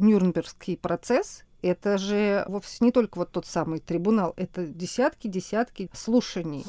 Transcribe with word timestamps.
Нюрнбергский 0.00 0.76
процесс 0.76 1.44
это 1.62 1.98
же 1.98 2.44
вовсе 2.48 2.78
не 2.80 2.90
только 2.90 3.18
вот 3.18 3.32
тот 3.32 3.46
самый 3.46 3.80
трибунал, 3.80 4.32
это 4.36 4.66
десятки-десятки 4.66 5.90
слушаний. 5.92 6.64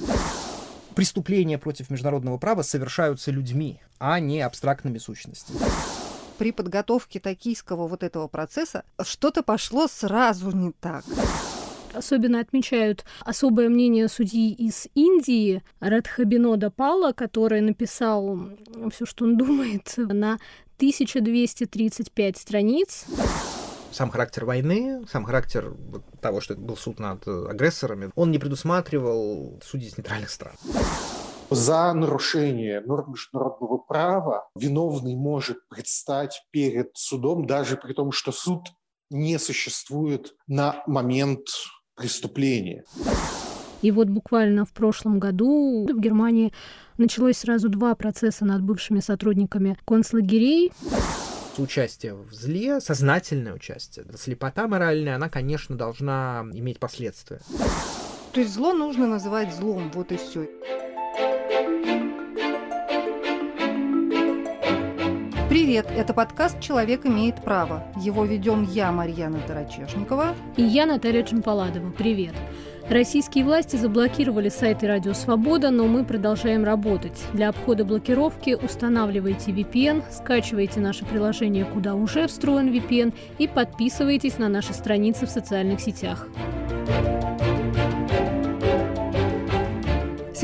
Преступления 0.95 1.57
против 1.57 1.89
международного 1.89 2.37
права 2.37 2.61
совершаются 2.61 3.31
людьми, 3.31 3.79
а 3.99 4.19
не 4.19 4.41
абстрактными 4.41 4.97
сущностями 4.97 5.59
при 6.41 6.51
подготовке 6.51 7.19
токийского 7.19 7.87
вот 7.87 8.01
этого 8.01 8.27
процесса 8.27 8.83
что-то 9.03 9.43
пошло 9.43 9.87
сразу 9.87 10.49
не 10.49 10.71
так. 10.71 11.05
Особенно 11.93 12.39
отмечают 12.39 13.05
особое 13.19 13.69
мнение 13.69 14.07
судьи 14.07 14.51
из 14.51 14.87
Индии 14.95 15.61
Радхабинода 15.79 16.71
Пала, 16.71 17.11
который 17.11 17.61
написал 17.61 18.49
все, 18.91 19.05
что 19.05 19.25
он 19.25 19.37
думает, 19.37 19.93
на 19.97 20.39
1235 20.81 22.37
страниц 22.37 23.05
сам 23.91 24.09
характер 24.09 24.45
войны, 24.45 25.05
сам 25.11 25.25
характер 25.25 25.75
того, 26.21 26.41
что 26.41 26.53
это 26.55 26.63
был 26.63 26.75
суд 26.75 26.97
над 26.97 27.27
агрессорами, 27.27 28.09
он 28.15 28.31
не 28.31 28.39
предусматривал 28.39 29.59
судей 29.63 29.89
из 29.89 29.97
нейтральных 29.97 30.31
стран. 30.31 30.55
За 31.51 31.93
нарушение 31.93 32.81
норм 32.81 33.11
международного 33.11 33.77
права 33.77 34.49
виновный 34.55 35.15
может 35.15 35.67
предстать 35.69 36.41
перед 36.49 36.91
судом, 36.95 37.45
даже 37.45 37.77
при 37.77 37.93
том, 37.93 38.11
что 38.11 38.31
суд 38.31 38.69
не 39.11 39.37
существует 39.37 40.33
на 40.47 40.81
момент 40.87 41.45
преступления. 41.95 42.85
И 43.81 43.91
вот 43.91 44.07
буквально 44.07 44.65
в 44.65 44.71
прошлом 44.71 45.19
году 45.19 45.87
в 45.91 45.99
Германии 45.99 46.53
началось 46.97 47.37
сразу 47.37 47.69
два 47.69 47.95
процесса 47.95 48.45
над 48.45 48.61
бывшими 48.61 48.99
сотрудниками 48.99 49.77
концлагерей 49.85 50.71
участие 51.57 52.13
в 52.13 52.33
зле, 52.33 52.79
сознательное 52.79 53.53
участие, 53.53 54.05
слепота 54.15 54.67
моральная, 54.67 55.15
она, 55.15 55.29
конечно, 55.29 55.77
должна 55.77 56.45
иметь 56.53 56.79
последствия. 56.79 57.39
То 58.33 58.39
есть 58.39 58.53
зло 58.53 58.73
нужно 58.73 59.07
называть 59.07 59.53
злом, 59.53 59.91
вот 59.93 60.11
и 60.11 60.17
все. 60.17 60.47
Привет, 65.49 65.87
это 65.95 66.13
подкаст 66.13 66.59
«Человек 66.61 67.05
имеет 67.05 67.43
право». 67.43 67.83
Его 67.97 68.23
ведем 68.23 68.63
я, 68.63 68.91
Марьяна 68.91 69.39
Тарачешникова. 69.45 70.33
И 70.55 70.63
я, 70.63 70.85
Наталья 70.85 71.23
Чемпаладова. 71.23 71.91
Привет. 71.91 72.33
Российские 72.89 73.45
власти 73.45 73.75
заблокировали 73.77 74.49
сайты 74.49 74.87
«Радио 74.87 75.13
Свобода», 75.13 75.69
но 75.69 75.87
мы 75.87 76.03
продолжаем 76.03 76.63
работать. 76.63 77.17
Для 77.33 77.49
обхода 77.49 77.85
блокировки 77.85 78.57
устанавливайте 78.61 79.51
VPN, 79.51 80.03
скачивайте 80.11 80.79
наше 80.79 81.05
приложение, 81.05 81.65
куда 81.65 81.95
уже 81.95 82.27
встроен 82.27 82.69
VPN, 82.69 83.13
и 83.37 83.47
подписывайтесь 83.47 84.37
на 84.37 84.49
наши 84.49 84.73
страницы 84.73 85.25
в 85.25 85.29
социальных 85.29 85.79
сетях. 85.79 86.27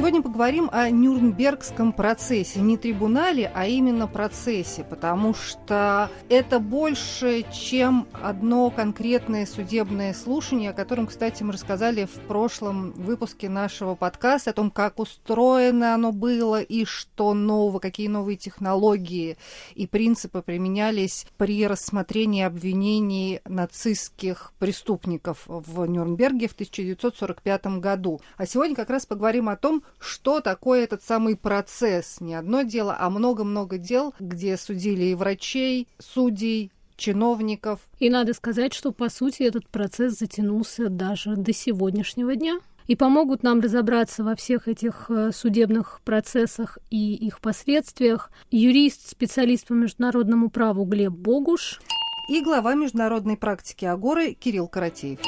Сегодня 0.08 0.24
поговорим 0.24 0.70
о 0.72 0.90
Нюрнбергском 0.90 1.92
процессе. 1.92 2.62
Не 2.62 2.78
трибунале, 2.78 3.52
а 3.54 3.68
именно 3.68 4.08
процессе, 4.08 4.86
потому 4.86 5.34
что 5.34 6.10
это 6.30 6.62
больше, 6.62 7.44
чем 7.52 8.08
одно 8.14 8.70
конкретное 8.72 9.46
судебное 9.46 10.14
слушание, 10.14 10.70
о 10.70 10.74
котором, 10.74 11.08
кстати, 11.08 11.44
мы 11.44 11.52
рассказали 11.52 12.06
в 12.06 12.22
прошлом 12.26 12.94
выпуске 12.94 13.50
нашего 13.50 13.96
подкаста, 13.96 14.52
о 14.52 14.54
том, 14.54 14.72
как 14.72 14.98
устроено 14.98 15.94
оно 15.94 16.14
было 16.14 16.62
и 16.62 16.86
что 16.86 17.34
нового, 17.34 17.80
какие 17.80 18.08
новые 18.08 18.38
технологии 18.38 19.38
и 19.76 19.88
принципы 19.88 20.42
применялись 20.42 21.26
при 21.36 21.68
рассмотрении 21.68 22.44
обвинений 22.44 23.42
нацистских 23.44 24.54
преступников 24.58 25.44
в 25.48 25.86
Нюрнберге 25.86 26.48
в 26.48 26.54
1945 26.54 27.66
году. 27.82 28.22
А 28.38 28.46
сегодня 28.46 28.74
как 28.74 28.90
раз 28.90 29.06
поговорим 29.06 29.50
о 29.50 29.58
том, 29.58 29.84
что 30.00 30.42
такое 30.42 30.84
этот 30.84 31.04
самый 31.04 31.36
процесс. 31.36 32.22
Не 32.22 32.36
одно 32.36 32.62
дело, 32.62 32.96
а 33.00 33.10
много-много 33.10 33.78
дел, 33.78 34.14
где 34.20 34.58
судили 34.58 35.06
и 35.06 35.16
врачей, 35.16 35.88
судей, 36.00 36.72
чиновников. 36.96 37.80
И 38.00 38.10
надо 38.10 38.34
сказать, 38.34 38.74
что, 38.74 38.92
по 38.92 39.10
сути, 39.10 39.44
этот 39.44 39.68
процесс 39.70 40.18
затянулся 40.18 40.90
даже 40.90 41.36
до 41.36 41.54
сегодняшнего 41.54 42.36
дня. 42.36 42.60
И 42.88 42.96
помогут 42.96 43.44
нам 43.44 43.60
разобраться 43.60 44.24
во 44.24 44.34
всех 44.36 44.70
этих 44.70 45.08
э, 45.10 45.32
судебных 45.34 46.00
процессах 46.06 46.78
и 46.90 47.16
их 47.16 47.42
последствиях 47.42 48.32
юрист, 48.50 49.10
специалист 49.10 49.68
по 49.68 49.74
международному 49.74 50.50
праву 50.50 50.86
Глеб 50.86 51.12
Богуш 51.12 51.82
и 52.30 52.42
глава 52.42 52.76
международной 52.76 53.36
практики 53.36 53.84
Агоры 53.84 54.34
Кирилл 54.34 54.70
Каратеев. 54.70 55.20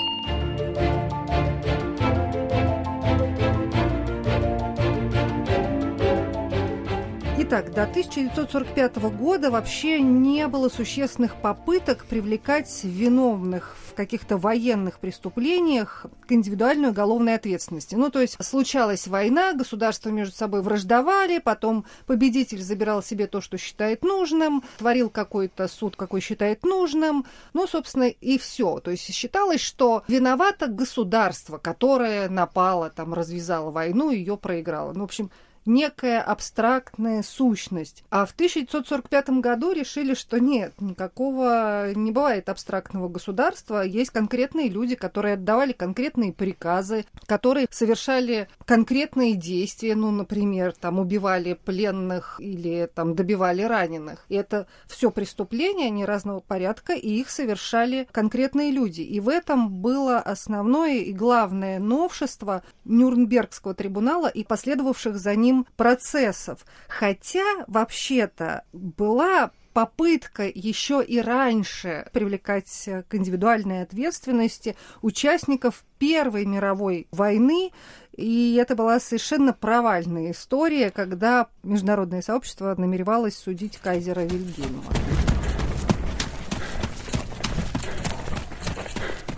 Итак, 7.51 7.73
до 7.73 7.81
1945 7.81 8.97
года 9.17 9.49
вообще 9.49 10.01
не 10.01 10.47
было 10.47 10.69
существенных 10.69 11.35
попыток 11.41 12.05
привлекать 12.05 12.83
виновных 12.83 13.75
в 13.87 13.95
каких-то 13.95 14.37
военных 14.37 14.99
преступлениях 14.99 16.05
к 16.27 16.31
индивидуальной 16.31 16.89
уголовной 16.89 17.33
ответственности. 17.33 17.95
Ну, 17.95 18.11
то 18.11 18.21
есть 18.21 18.37
случалась 18.45 19.07
война, 19.07 19.53
государства 19.53 20.09
между 20.09 20.35
собой 20.35 20.61
враждовали, 20.61 21.39
потом 21.39 21.85
победитель 22.05 22.61
забирал 22.61 23.01
себе 23.01 23.25
то, 23.25 23.41
что 23.41 23.57
считает 23.57 24.03
нужным, 24.03 24.61
творил 24.77 25.09
какой-то 25.09 25.67
суд, 25.67 25.95
какой 25.95 26.21
считает 26.21 26.61
нужным, 26.61 27.25
ну, 27.53 27.65
собственно, 27.65 28.09
и 28.09 28.37
все. 28.37 28.79
То 28.79 28.91
есть 28.91 29.11
считалось, 29.11 29.61
что 29.61 30.03
виновато 30.07 30.67
государство, 30.67 31.57
которое 31.57 32.29
напало, 32.29 32.91
там, 32.91 33.15
развязало 33.15 33.71
войну, 33.71 34.11
ее 34.11 34.37
проиграло. 34.37 34.93
Ну, 34.93 34.99
в 34.99 35.05
общем, 35.05 35.31
некая 35.69 36.21
абстрактная 36.21 37.23
сущность. 37.23 38.03
А 38.09 38.25
в 38.25 38.31
1945 38.31 39.29
году 39.39 39.71
решили, 39.71 40.15
что 40.15 40.39
нет, 40.39 40.73
никакого 40.81 41.93
не 41.93 42.11
бывает 42.11 42.49
абстрактного 42.49 43.07
государства. 43.07 43.83
Есть 43.83 44.09
конкретные 44.09 44.67
люди, 44.67 44.95
которые 44.95 45.35
отдавали 45.35 45.71
конкретные 45.71 46.33
приказы, 46.33 47.05
которые 47.27 47.67
совершали 47.69 48.49
конкретные 48.65 49.35
действия, 49.35 49.95
ну, 49.95 50.11
например, 50.11 50.73
там 50.73 50.99
убивали 50.99 51.53
пленных 51.53 52.39
или 52.39 52.89
там 52.93 53.15
добивали 53.15 53.61
раненых. 53.61 54.25
И 54.29 54.35
это 54.35 54.67
все 54.87 55.11
преступления, 55.11 55.87
они 55.87 56.03
разного 56.03 56.39
порядка, 56.39 56.93
и 56.93 57.09
их 57.09 57.29
совершали 57.29 58.07
конкретные 58.11 58.71
люди. 58.71 59.01
И 59.01 59.19
в 59.19 59.29
этом 59.29 59.69
было 59.69 60.17
основное 60.17 60.97
и 60.97 61.13
главное 61.13 61.79
новшество 61.79 62.63
Нюрнбергского 62.85 63.75
трибунала 63.75 64.27
и 64.27 64.43
последовавших 64.43 65.17
за 65.17 65.35
ним 65.35 65.58
процессов. 65.75 66.65
Хотя, 66.87 67.65
вообще-то, 67.67 68.63
была 68.73 69.51
попытка 69.73 70.43
еще 70.47 71.03
и 71.03 71.21
раньше 71.21 72.07
привлекать 72.11 72.89
к 73.07 73.15
индивидуальной 73.15 73.83
ответственности 73.83 74.75
участников 75.01 75.85
Первой 75.99 76.45
мировой 76.45 77.07
войны, 77.11 77.71
и 78.15 78.57
это 78.59 78.75
была 78.75 78.99
совершенно 78.99 79.53
провальная 79.53 80.31
история, 80.31 80.89
когда 80.89 81.47
международное 81.63 82.21
сообщество 82.21 82.73
намеревалось 82.77 83.37
судить 83.37 83.77
кайзера 83.77 84.21
Вильгельма. 84.21 84.83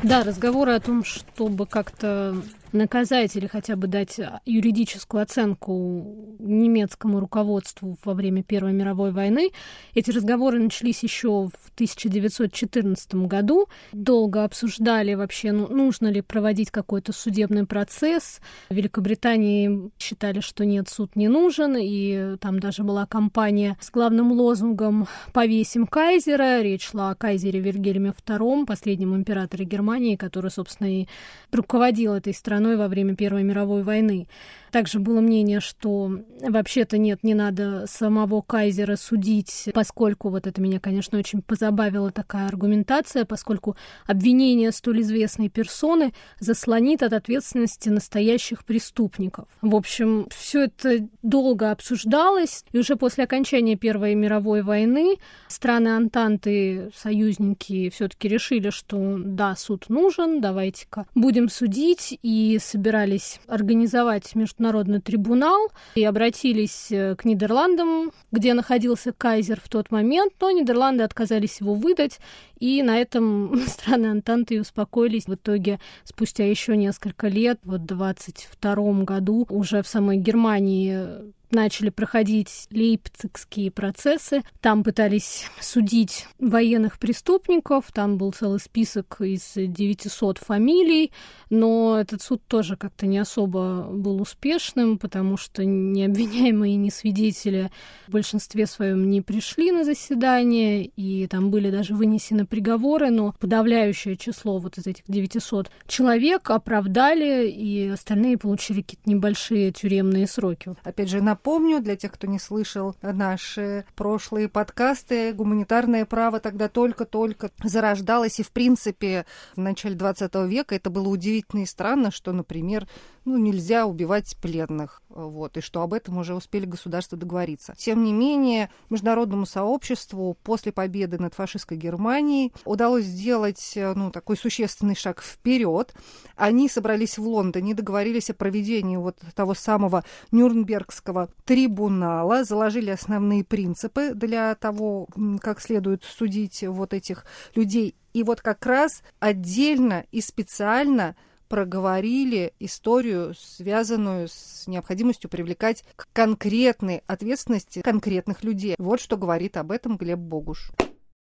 Да, 0.01 0.23
разговоры 0.23 0.73
о 0.73 0.79
том, 0.79 1.03
чтобы 1.03 1.67
как-то 1.67 2.35
наказать 2.73 3.35
или 3.35 3.47
хотя 3.47 3.75
бы 3.75 3.87
дать 3.87 4.19
юридическую 4.45 5.21
оценку 5.23 6.35
немецкому 6.39 7.19
руководству 7.19 7.97
во 8.03 8.13
время 8.13 8.43
Первой 8.43 8.73
мировой 8.73 9.11
войны. 9.11 9.51
Эти 9.93 10.11
разговоры 10.11 10.59
начались 10.59 11.03
еще 11.03 11.49
в 11.49 11.71
1914 11.75 13.15
году. 13.27 13.67
Долго 13.91 14.44
обсуждали 14.44 15.13
вообще, 15.13 15.51
ну, 15.51 15.68
нужно 15.68 16.07
ли 16.07 16.21
проводить 16.21 16.71
какой-то 16.71 17.13
судебный 17.13 17.65
процесс. 17.65 18.39
В 18.69 18.74
Великобритании 18.74 19.91
считали, 20.00 20.39
что 20.39 20.65
нет, 20.65 20.89
суд 20.89 21.15
не 21.15 21.27
нужен, 21.27 21.75
и 21.77 22.38
там 22.38 22.59
даже 22.59 22.83
была 22.83 23.06
кампания 23.06 23.77
с 23.81 23.91
главным 23.91 24.31
лозунгом 24.31 25.07
«Повесим 25.33 25.88
кайзера». 25.88 26.62
Речь 26.62 26.89
шла 26.89 27.12
о 27.12 27.15
кайзере 27.15 27.59
Вильгельме 27.59 28.13
II, 28.25 28.65
последнем 28.65 29.15
императоре 29.15 29.65
Германии, 29.65 30.15
который, 30.15 30.51
собственно, 30.51 31.01
и 31.01 31.07
руководил 31.51 32.13
этой 32.13 32.33
страной 32.33 32.61
страной 32.62 32.78
во 32.78 32.88
время 32.88 33.16
Первой 33.16 33.44
мировой 33.44 33.81
войны. 33.81 34.28
Также 34.71 35.00
было 35.00 35.19
мнение, 35.19 35.59
что 35.59 36.19
вообще-то 36.41 36.97
нет, 36.97 37.23
не 37.23 37.33
надо 37.33 37.85
самого 37.88 38.41
кайзера 38.41 38.95
судить, 38.95 39.69
поскольку 39.73 40.29
вот 40.29 40.47
это 40.47 40.62
меня, 40.62 40.79
конечно, 40.79 41.19
очень 41.19 41.41
позабавила 41.41 42.12
такая 42.12 42.47
аргументация, 42.47 43.25
поскольку 43.25 43.75
обвинение 44.07 44.71
столь 44.71 45.01
известной 45.01 45.50
персоны 45.50 46.13
заслонит 46.39 47.03
от 47.03 47.13
ответственности 47.13 47.89
настоящих 47.89 48.63
преступников. 48.65 49.47
В 49.62 49.75
общем, 49.75 50.27
все 50.29 50.63
это 50.65 51.07
долго 51.21 51.71
обсуждалось, 51.71 52.63
и 52.71 52.79
уже 52.79 52.95
после 52.95 53.25
окончания 53.25 53.75
Первой 53.75 54.15
мировой 54.15 54.62
войны 54.62 55.17
страны 55.47 55.89
Антанты, 55.89 56.91
союзники, 56.95 57.89
все-таки 57.89 58.27
решили, 58.27 58.69
что 58.69 59.17
да, 59.17 59.56
суд 59.56 59.89
нужен, 59.89 60.41
давайте-ка 60.41 61.07
будем 61.13 61.50
судить, 61.50 62.17
и 62.21 62.59
собирались 62.62 63.39
организовать 63.47 64.33
международный 64.62 65.02
трибунал, 65.02 65.72
и 65.96 66.04
обратились 66.04 66.92
э, 66.92 67.16
к 67.16 67.25
Нидерландам, 67.25 68.12
где 68.31 68.54
находился 68.54 69.12
кайзер 69.12 69.60
в 69.60 69.68
тот 69.69 69.90
момент, 69.92 70.34
но 70.40 70.52
Нидерланды 70.52 71.04
отказались 71.04 71.62
его 71.62 71.74
выдать, 71.74 72.19
и 72.60 72.84
на 72.84 73.00
этом 73.00 73.60
страны 73.68 74.08
Антанты 74.08 74.56
и 74.56 74.60
успокоились. 74.60 75.25
В 75.25 75.34
итоге, 75.34 75.80
спустя 76.04 76.46
еще 76.46 76.78
несколько 76.78 77.28
лет, 77.28 77.60
вот 77.63 77.81
в 77.81 77.86
22 77.86 79.04
году, 79.04 79.48
уже 79.50 79.81
в 79.81 79.88
самой 79.88 80.18
Германии 80.18 81.34
начали 81.51 81.89
проходить 81.89 82.68
лейпцигские 82.71 83.71
процессы. 83.71 84.44
Там 84.59 84.83
пытались 84.83 85.45
судить 85.59 86.27
военных 86.39 87.00
преступников. 87.00 87.86
Там 87.94 88.18
был 88.18 88.31
целый 88.31 88.59
список 88.59 89.21
из 89.21 89.53
900 89.56 90.38
фамилий. 90.38 91.12
Но 91.50 91.98
этот 92.00 92.21
суд 92.21 92.42
тоже 92.48 92.77
как-то 92.77 93.06
не 93.06 93.18
особо 93.18 93.88
был 93.92 94.21
успешным, 94.21 94.98
потому 94.98 95.38
что 95.38 95.65
ни 95.65 96.03
обвиняемые, 96.03 96.75
ни 96.75 96.89
свидетели 96.89 97.71
в 98.07 98.12
большинстве 98.12 98.65
своем 98.65 99.09
не 99.09 99.21
пришли 99.21 99.71
на 99.71 99.83
заседание. 99.83 100.86
И 100.86 101.27
там 101.27 101.51
были 101.51 101.69
даже 101.69 101.94
вынесены 101.94 102.45
приговоры, 102.45 103.09
но 103.09 103.33
подавляющее 103.39 104.18
число 104.18 104.59
вот 104.59 104.77
из 104.77 104.88
этих 104.88 105.03
900 105.07 105.69
человек 105.88 106.50
оправдали, 106.50 107.50
и 107.50 107.89
остальные 107.89 108.38
получили 108.38 108.81
какие-то 108.81 109.09
небольшие 109.09 109.71
тюремные 109.71 110.27
сроки. 110.27 110.74
Опять 110.83 111.09
же, 111.09 111.21
на 111.21 111.36
Напомню, 111.43 111.81
для 111.81 111.95
тех, 111.95 112.11
кто 112.11 112.27
не 112.27 112.38
слышал 112.38 112.95
наши 113.01 113.83
прошлые 113.95 114.47
подкасты, 114.47 115.33
гуманитарное 115.33 116.05
право 116.05 116.39
тогда 116.39 116.69
только-только 116.69 117.49
зарождалось, 117.63 118.39
и, 118.39 118.43
в 118.43 118.51
принципе, 118.51 119.25
в 119.55 119.59
начале 119.59 119.95
20 119.95 120.35
века 120.47 120.75
это 120.75 120.91
было 120.91 121.07
удивительно 121.07 121.61
и 121.61 121.65
странно, 121.65 122.11
что, 122.11 122.31
например, 122.31 122.88
ну, 123.25 123.38
нельзя 123.38 123.88
убивать 123.88 124.38
пленных, 124.39 125.01
вот, 125.09 125.57
и 125.57 125.61
что 125.61 125.81
об 125.81 125.95
этом 125.95 126.19
уже 126.19 126.35
успели 126.35 126.65
государства 126.65 127.17
договориться. 127.17 127.73
Тем 127.75 128.03
не 128.03 128.13
менее, 128.13 128.69
международному 128.91 129.47
сообществу 129.47 130.38
после 130.43 130.71
победы 130.71 131.17
над 131.17 131.33
фашистской 131.33 131.77
Германией 131.77 132.53
удалось 132.65 133.05
сделать, 133.05 133.73
ну, 133.75 134.11
такой 134.11 134.38
существенный 134.38 134.95
шаг 134.95 135.23
вперед. 135.23 135.95
Они 136.35 136.69
собрались 136.69 137.17
в 137.17 137.23
Лондоне, 137.23 137.73
договорились 137.73 138.29
о 138.29 138.35
проведении 138.35 138.97
вот 138.97 139.17
того 139.33 139.55
самого 139.55 140.03
Нюрнбергского 140.31 141.29
трибунала, 141.45 142.44
заложили 142.44 142.92
основные 142.92 143.44
принципы 143.44 144.13
для 144.13 144.56
того, 144.56 145.07
как 145.42 145.60
следует 145.60 146.04
судить 146.04 146.63
вот 146.63 146.94
этих 146.94 147.25
людей. 147.56 147.95
И 148.13 148.24
вот 148.24 148.42
как 148.42 148.66
раз 148.66 149.04
отдельно 149.19 150.06
и 150.12 150.22
специально 150.22 151.16
проговорили 151.48 152.54
историю, 152.60 153.33
связанную 153.38 154.30
с 154.30 154.68
необходимостью 154.68 155.30
привлекать 155.30 155.83
к 155.98 156.07
конкретной 156.13 157.04
ответственности 157.07 157.81
конкретных 157.81 158.44
людей. 158.44 158.75
Вот 158.77 159.01
что 159.01 159.18
говорит 159.18 159.57
об 159.57 159.72
этом 159.72 159.98
Глеб 159.98 160.19
Богуш. 160.19 160.72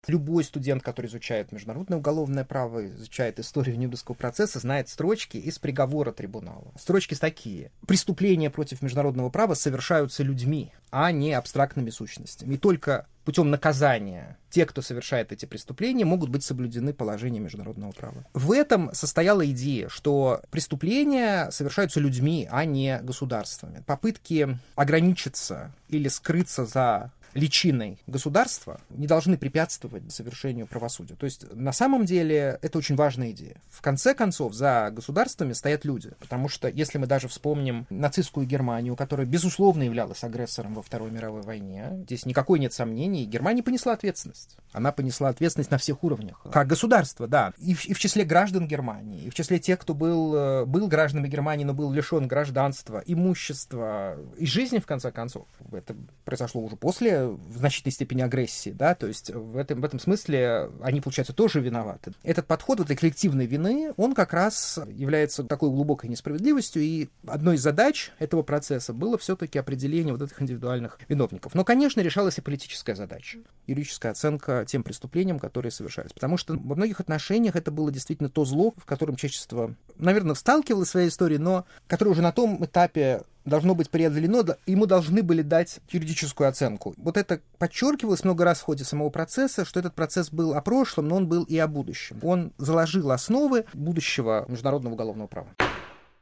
Любой 0.08 0.42
студент, 0.42 0.82
который 0.82 1.06
изучает 1.06 1.52
международное 1.52 1.98
уголовное 1.98 2.44
право, 2.44 2.84
изучает 2.86 3.38
историю 3.38 3.78
Нюрнбергского 3.78 4.16
процесса, 4.16 4.58
знает 4.58 4.88
строчки 4.88 5.36
из 5.36 5.60
приговора 5.60 6.10
трибунала. 6.10 6.72
Строчки 6.76 7.14
такие. 7.14 7.70
Преступления 7.86 8.50
против 8.50 8.82
международного 8.82 9.30
права 9.30 9.54
совершаются 9.54 10.24
людьми, 10.24 10.72
а 10.90 11.12
не 11.12 11.32
абстрактными 11.32 11.90
сущностями. 11.90 12.54
И 12.54 12.58
только 12.58 13.06
путем 13.24 13.50
наказания 13.50 14.38
те, 14.50 14.66
кто 14.66 14.82
совершает 14.82 15.30
эти 15.30 15.46
преступления, 15.46 16.04
могут 16.04 16.30
быть 16.30 16.42
соблюдены 16.42 16.92
положения 16.92 17.38
международного 17.38 17.92
права. 17.92 18.24
В 18.34 18.50
этом 18.50 18.92
состояла 18.92 19.48
идея, 19.50 19.88
что 19.88 20.42
преступления 20.50 21.48
совершаются 21.52 22.00
людьми, 22.00 22.48
а 22.50 22.64
не 22.64 22.98
государствами. 23.02 23.84
Попытки 23.86 24.58
ограничиться 24.74 25.72
или 25.88 26.08
скрыться 26.08 26.66
за 26.66 27.12
личиной 27.34 27.98
государства 28.06 28.80
не 28.90 29.06
должны 29.06 29.36
препятствовать 29.36 30.12
совершению 30.12 30.66
правосудия. 30.66 31.14
То 31.14 31.24
есть 31.24 31.52
на 31.54 31.72
самом 31.72 32.04
деле 32.04 32.58
это 32.62 32.78
очень 32.78 32.96
важная 32.96 33.30
идея. 33.30 33.56
В 33.70 33.80
конце 33.80 34.14
концов 34.14 34.54
за 34.54 34.90
государствами 34.92 35.52
стоят 35.52 35.84
люди, 35.84 36.12
потому 36.20 36.48
что 36.48 36.68
если 36.68 36.98
мы 36.98 37.06
даже 37.06 37.28
вспомним 37.28 37.86
нацистскую 37.90 38.46
Германию, 38.46 38.96
которая 38.96 39.26
безусловно 39.26 39.82
являлась 39.82 40.24
агрессором 40.24 40.74
во 40.74 40.82
Второй 40.82 41.10
мировой 41.10 41.42
войне, 41.42 41.88
здесь 42.04 42.26
никакой 42.26 42.58
нет 42.58 42.72
сомнений, 42.72 43.24
Германия 43.24 43.62
понесла 43.62 43.92
ответственность. 43.92 44.56
Она 44.72 44.92
понесла 44.92 45.28
ответственность 45.28 45.70
на 45.70 45.78
всех 45.78 46.04
уровнях. 46.04 46.44
Как 46.52 46.66
государство, 46.66 47.26
да, 47.26 47.52
и 47.58 47.74
в, 47.74 47.84
и 47.86 47.94
в 47.94 47.98
числе 47.98 48.24
граждан 48.24 48.66
Германии, 48.66 49.24
и 49.24 49.30
в 49.30 49.34
числе 49.34 49.58
тех, 49.58 49.78
кто 49.78 49.94
был, 49.94 50.34
э, 50.34 50.64
был 50.64 50.88
гражданами 50.88 51.28
Германии, 51.28 51.64
но 51.64 51.74
был 51.74 51.92
лишен 51.92 52.28
гражданства, 52.28 53.02
имущества 53.06 54.18
и 54.36 54.46
жизни, 54.46 54.78
в 54.78 54.86
конце 54.86 55.10
концов. 55.10 55.46
Это 55.72 55.94
произошло 56.24 56.62
уже 56.62 56.76
после 56.76 57.21
в 57.28 57.56
значительной 57.56 57.92
степени 57.92 58.22
агрессии, 58.22 58.70
да, 58.70 58.94
то 58.94 59.06
есть 59.06 59.30
в 59.30 59.56
этом, 59.56 59.80
в 59.80 59.84
этом 59.84 59.98
смысле 59.98 60.70
они, 60.82 61.00
получается, 61.00 61.32
тоже 61.32 61.60
виноваты. 61.60 62.12
Этот 62.22 62.46
подход 62.46 62.78
вот 62.78 62.86
этой 62.86 62.96
коллективной 62.96 63.46
вины, 63.46 63.92
он 63.96 64.14
как 64.14 64.32
раз 64.32 64.78
является 64.88 65.44
такой 65.44 65.70
глубокой 65.70 66.10
несправедливостью, 66.10 66.82
и 66.82 67.08
одной 67.26 67.56
из 67.56 67.62
задач 67.62 68.12
этого 68.18 68.42
процесса 68.42 68.92
было 68.92 69.18
все-таки 69.18 69.58
определение 69.58 70.14
вот 70.14 70.22
этих 70.22 70.40
индивидуальных 70.40 70.98
виновников. 71.08 71.54
Но, 71.54 71.64
конечно, 71.64 72.00
решалась 72.00 72.38
и 72.38 72.40
политическая 72.40 72.94
задача, 72.94 73.38
юридическая 73.66 74.12
оценка 74.12 74.64
тем 74.66 74.82
преступлениям, 74.82 75.38
которые 75.38 75.72
совершались. 75.72 76.12
Потому 76.12 76.36
что 76.36 76.54
во 76.54 76.74
многих 76.74 77.00
отношениях 77.00 77.56
это 77.56 77.70
было 77.70 77.90
действительно 77.90 78.28
то 78.28 78.44
зло, 78.44 78.74
в 78.76 78.84
котором 78.84 79.16
человечество, 79.16 79.74
наверное, 79.96 80.34
сталкивалось 80.34 80.88
в 80.88 80.92
своей 80.92 81.08
истории, 81.08 81.36
но 81.36 81.64
которое 81.86 82.10
уже 82.10 82.22
на 82.22 82.32
том 82.32 82.64
этапе 82.64 83.22
должно 83.44 83.74
быть 83.74 83.90
преодолено, 83.90 84.56
ему 84.66 84.86
должны 84.86 85.22
были 85.22 85.42
дать 85.42 85.80
юридическую 85.90 86.48
оценку. 86.48 86.94
Вот 86.96 87.16
это 87.16 87.40
подчеркивалось 87.58 88.24
много 88.24 88.44
раз 88.44 88.60
в 88.60 88.64
ходе 88.64 88.84
самого 88.84 89.10
процесса, 89.10 89.64
что 89.64 89.80
этот 89.80 89.94
процесс 89.94 90.30
был 90.30 90.54
о 90.54 90.62
прошлом, 90.62 91.08
но 91.08 91.16
он 91.16 91.26
был 91.28 91.44
и 91.44 91.58
о 91.58 91.66
будущем. 91.66 92.18
Он 92.22 92.52
заложил 92.58 93.10
основы 93.10 93.64
будущего 93.74 94.44
международного 94.48 94.94
уголовного 94.94 95.26
права. 95.26 95.48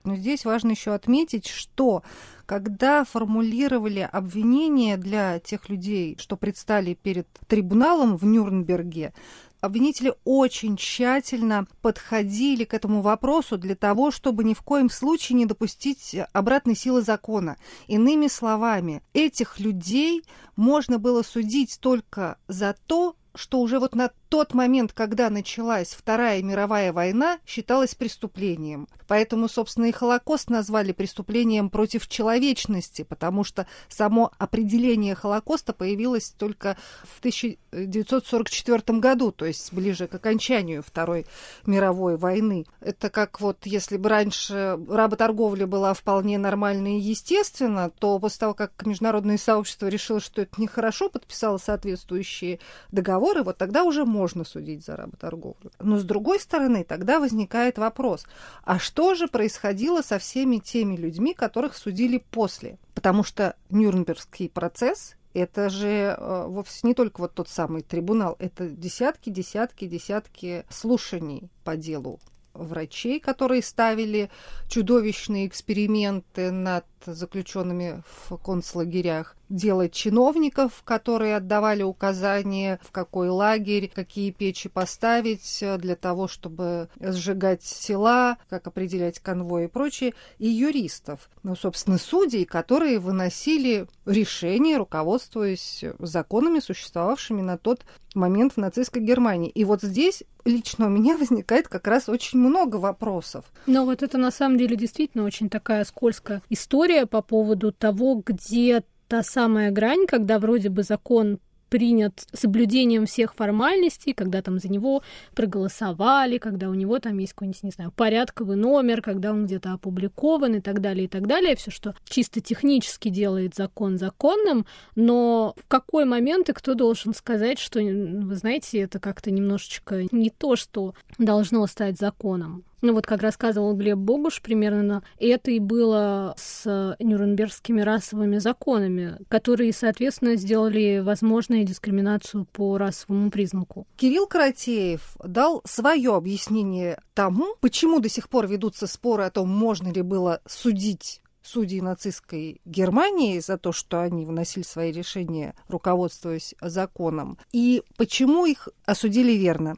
Но 0.03 0.17
здесь 0.17 0.47
важно 0.47 0.71
еще 0.71 0.95
отметить, 0.95 1.47
что 1.47 2.03
когда 2.47 3.05
формулировали 3.05 4.09
обвинения 4.11 4.97
для 4.97 5.39
тех 5.41 5.69
людей, 5.69 6.17
что 6.19 6.37
предстали 6.37 6.95
перед 6.95 7.29
трибуналом 7.47 8.17
в 8.17 8.25
Нюрнберге, 8.25 9.13
обвинители 9.61 10.15
очень 10.25 10.77
тщательно 10.77 11.67
подходили 11.83 12.65
к 12.65 12.75
этому 12.75 13.03
вопросу 13.03 13.59
для 13.59 13.75
того, 13.75 14.11
чтобы 14.11 14.45
ни 14.45 14.55
в 14.55 14.63
коем 14.63 14.91
случае 14.91 15.37
не 15.37 15.47
допустить 15.47 16.17
обратной 16.33 16.75
силы 16.75 17.03
закона. 17.03 17.57
Иными 17.87 18.29
словами, 18.29 19.03
этих 19.13 19.61
людей 19.61 20.23
можно 20.57 20.99
было 20.99 21.23
судить 21.23 21.79
только 21.81 22.39
за 22.49 22.75
то, 22.87 23.17
что 23.35 23.61
уже 23.61 23.79
вот 23.79 23.95
на 23.95 24.11
тот 24.31 24.55
момент, 24.55 24.93
когда 24.93 25.29
началась 25.29 25.89
Вторая 25.89 26.41
мировая 26.41 26.93
война, 26.93 27.39
считалось 27.47 27.97
преступлением. 27.97 28.87
Поэтому, 29.09 29.49
собственно, 29.49 29.87
и 29.87 29.93
Холокост 29.93 30.51
назвали 30.51 30.93
преступлением 30.93 31.69
против 31.69 32.07
человечности, 32.07 33.03
потому 33.03 33.43
что 33.43 33.67
само 33.89 34.31
определение 34.39 35.17
Холокоста 35.17 35.73
появилось 35.73 36.31
только 36.31 36.77
в 37.03 37.19
1944 37.19 38.99
году, 39.01 39.33
то 39.33 39.47
есть 39.47 39.73
ближе 39.73 40.07
к 40.07 40.15
окончанию 40.15 40.85
Второй 40.85 41.27
мировой 41.67 42.17
войны. 42.17 42.67
Это 42.81 43.11
как 43.11 43.41
вот, 43.41 43.67
если 43.67 43.97
бы 43.97 44.09
раньше 44.09 44.79
работорговля 44.89 45.67
была 45.67 45.93
вполне 45.93 46.39
нормальной 46.39 46.99
и 46.99 47.03
естественно, 47.03 47.91
то 47.91 48.21
после 48.21 48.39
того, 48.39 48.55
как 48.55 48.87
международное 48.87 49.39
сообщество 49.39 49.89
решило, 49.89 50.21
что 50.21 50.43
это 50.43 50.61
нехорошо, 50.61 51.09
подписало 51.09 51.59
соответствующие 51.59 52.61
договоры, 52.93 53.43
вот 53.43 53.59
тогда 53.59 53.83
уже 53.83 54.05
можно 54.05 54.20
можно 54.21 54.45
судить 54.45 54.85
за 54.85 54.97
работорговлю. 54.97 55.73
Но 55.79 55.99
с 55.99 56.05
другой 56.05 56.39
стороны, 56.41 56.85
тогда 56.85 57.19
возникает 57.21 57.79
вопрос, 57.79 58.27
а 58.65 58.79
что 58.79 59.15
же 59.15 59.29
происходило 59.29 60.03
со 60.03 60.19
всеми 60.19 60.59
теми 60.59 60.95
людьми, 60.95 61.33
которых 61.33 61.75
судили 61.75 62.23
после? 62.31 62.77
Потому 62.95 63.25
что 63.25 63.57
Нюрнбергский 63.71 64.51
процесс 64.51 65.17
это 65.33 65.71
же 65.71 66.17
э, 66.19 66.45
вовсе 66.49 66.81
не 66.83 66.95
только 66.95 67.21
вот 67.21 67.35
тот 67.35 67.49
самый 67.49 67.83
трибунал, 67.83 68.37
это 68.39 68.69
десятки, 68.69 69.31
десятки, 69.31 69.87
десятки 69.87 70.65
слушаний 70.69 71.49
по 71.65 71.77
делу 71.77 72.21
врачей, 72.53 73.21
которые 73.21 73.63
ставили 73.63 74.29
чудовищные 74.69 75.47
эксперименты 75.47 76.51
над 76.51 76.85
заключенными 77.07 78.03
в 78.29 78.37
концлагерях, 78.37 79.37
делать 79.49 79.93
чиновников, 79.93 80.83
которые 80.85 81.37
отдавали 81.37 81.83
указания, 81.83 82.79
в 82.83 82.93
какой 82.93 83.29
лагерь, 83.29 83.91
какие 83.93 84.31
печи 84.31 84.69
поставить 84.69 85.63
для 85.79 85.97
того, 85.97 86.29
чтобы 86.29 86.89
сжигать 87.01 87.65
села, 87.65 88.39
как 88.49 88.67
определять 88.67 89.19
конвой 89.19 89.65
и 89.65 89.69
прочее, 89.69 90.15
и 90.39 90.49
юристов, 90.49 91.29
ну, 91.43 91.57
собственно, 91.57 91.99
судей, 91.99 92.45
которые 92.45 93.01
выносили 93.01 93.87
решения, 94.07 94.77
руководствуясь 94.77 95.85
законами, 95.99 96.61
существовавшими 96.61 97.43
на 97.43 97.59
тот 97.59 97.85
момент 98.15 98.55
в 98.55 98.57
нацистской 98.57 99.03
Германии. 99.03 99.51
И 99.51 99.65
вот 99.65 99.83
здесь 99.83 100.23
лично 100.45 100.87
у 100.87 100.89
меня 100.89 101.17
возникает 101.19 101.69
как 101.69 101.87
раз 101.87 102.09
очень 102.09 102.39
много 102.39 102.77
вопросов. 102.77 103.45
Но 103.67 103.85
вот 103.85 104.03
это 104.03 104.19
на 104.19 104.31
самом 104.31 104.59
деле 104.59 104.77
действительно 104.77 105.25
очень 105.25 105.49
такая 105.49 105.85
скользкая 105.85 106.43
история 106.51 106.90
по 107.07 107.23
поводу 107.23 107.73
того, 107.73 108.23
где 108.25 108.83
та 109.09 109.23
самая 109.23 109.71
грань, 109.71 110.07
когда 110.07 110.39
вроде 110.39 110.69
бы 110.69 110.83
закон 110.83 111.39
принят 111.71 112.27
соблюдением 112.33 113.07
всех 113.07 113.35
формальностей, 113.35 114.13
когда 114.13 114.43
там 114.43 114.59
за 114.59 114.69
него 114.69 115.03
проголосовали, 115.35 116.39
когда 116.39 116.69
у 116.69 116.75
него 116.75 116.99
там 116.99 117.17
есть 117.19 117.33
какой-нибудь, 117.33 117.63
не 117.63 117.71
знаю, 117.71 117.93
порядковый 117.93 118.57
номер, 118.57 119.01
когда 119.01 119.31
он 119.31 119.47
где-то 119.47 119.73
опубликован 119.73 120.57
и 120.57 120.61
так 120.61 120.81
далее, 120.81 121.05
и 121.05 121.09
так 121.09 121.27
далее. 121.27 121.57
Все, 121.57 121.71
что 121.71 121.95
чисто 122.05 122.41
технически 122.41 123.09
делает 123.09 123.55
закон 123.55 123.99
законным, 123.99 124.67
но 124.97 125.55
в 125.57 125.69
какой 125.69 126.05
момент 126.05 126.49
и 126.51 126.53
кто 126.53 126.75
должен 126.75 127.15
сказать, 127.15 127.59
что, 127.59 127.81
вы 127.81 128.35
знаете, 128.35 128.81
это 128.81 128.99
как-то 128.99 129.31
немножечко 129.31 130.05
не 130.11 130.31
то, 130.31 130.57
что 130.57 130.95
должно 131.19 131.67
стать 131.69 131.99
законом. 131.99 132.65
Ну 132.83 132.95
вот, 132.95 133.07
как 133.07 133.23
рассказывал 133.23 133.75
Глеб 133.75 133.99
Богуш, 133.99 134.41
примерно 134.41 135.03
это 135.19 135.51
и 135.51 135.59
было 135.59 136.35
с 136.39 136.97
нюрнбергскими 136.99 137.83
расовыми 137.83 138.39
законами, 138.39 139.19
которые, 139.29 139.73
соответственно, 139.73 140.37
сделали 140.37 141.01
возможной 141.05 141.65
дискриминацию 141.65 142.47
по 142.47 142.79
расовому 142.79 143.31
признаку. 143.31 143.87
Кирилл 143.97 144.27
Каратеев 144.27 145.17
дал 145.23 145.61
свое 145.65 146.15
объяснение 146.15 146.99
тому, 147.15 147.55
почему 147.61 148.01
до 148.01 148.09
сих 148.09 148.29
пор 148.29 148.47
ведутся 148.47 148.87
споры 148.87 149.25
о 149.25 149.31
том, 149.31 149.49
можно 149.49 149.93
ли 149.93 150.03
было 150.03 150.41
судить 150.47 151.21
судей 151.43 151.81
нацистской 151.81 152.61
Германии 152.65 153.39
за 153.41 153.59
то, 153.59 153.73
что 153.73 154.01
они 154.01 154.25
выносили 154.25 154.63
свои 154.63 154.93
решения, 154.93 155.55
руководствуясь 155.69 156.55
законом, 156.61 157.39
и 157.53 157.83
почему 157.97 158.47
их 158.47 158.69
осудили 158.85 159.33
верно. 159.33 159.77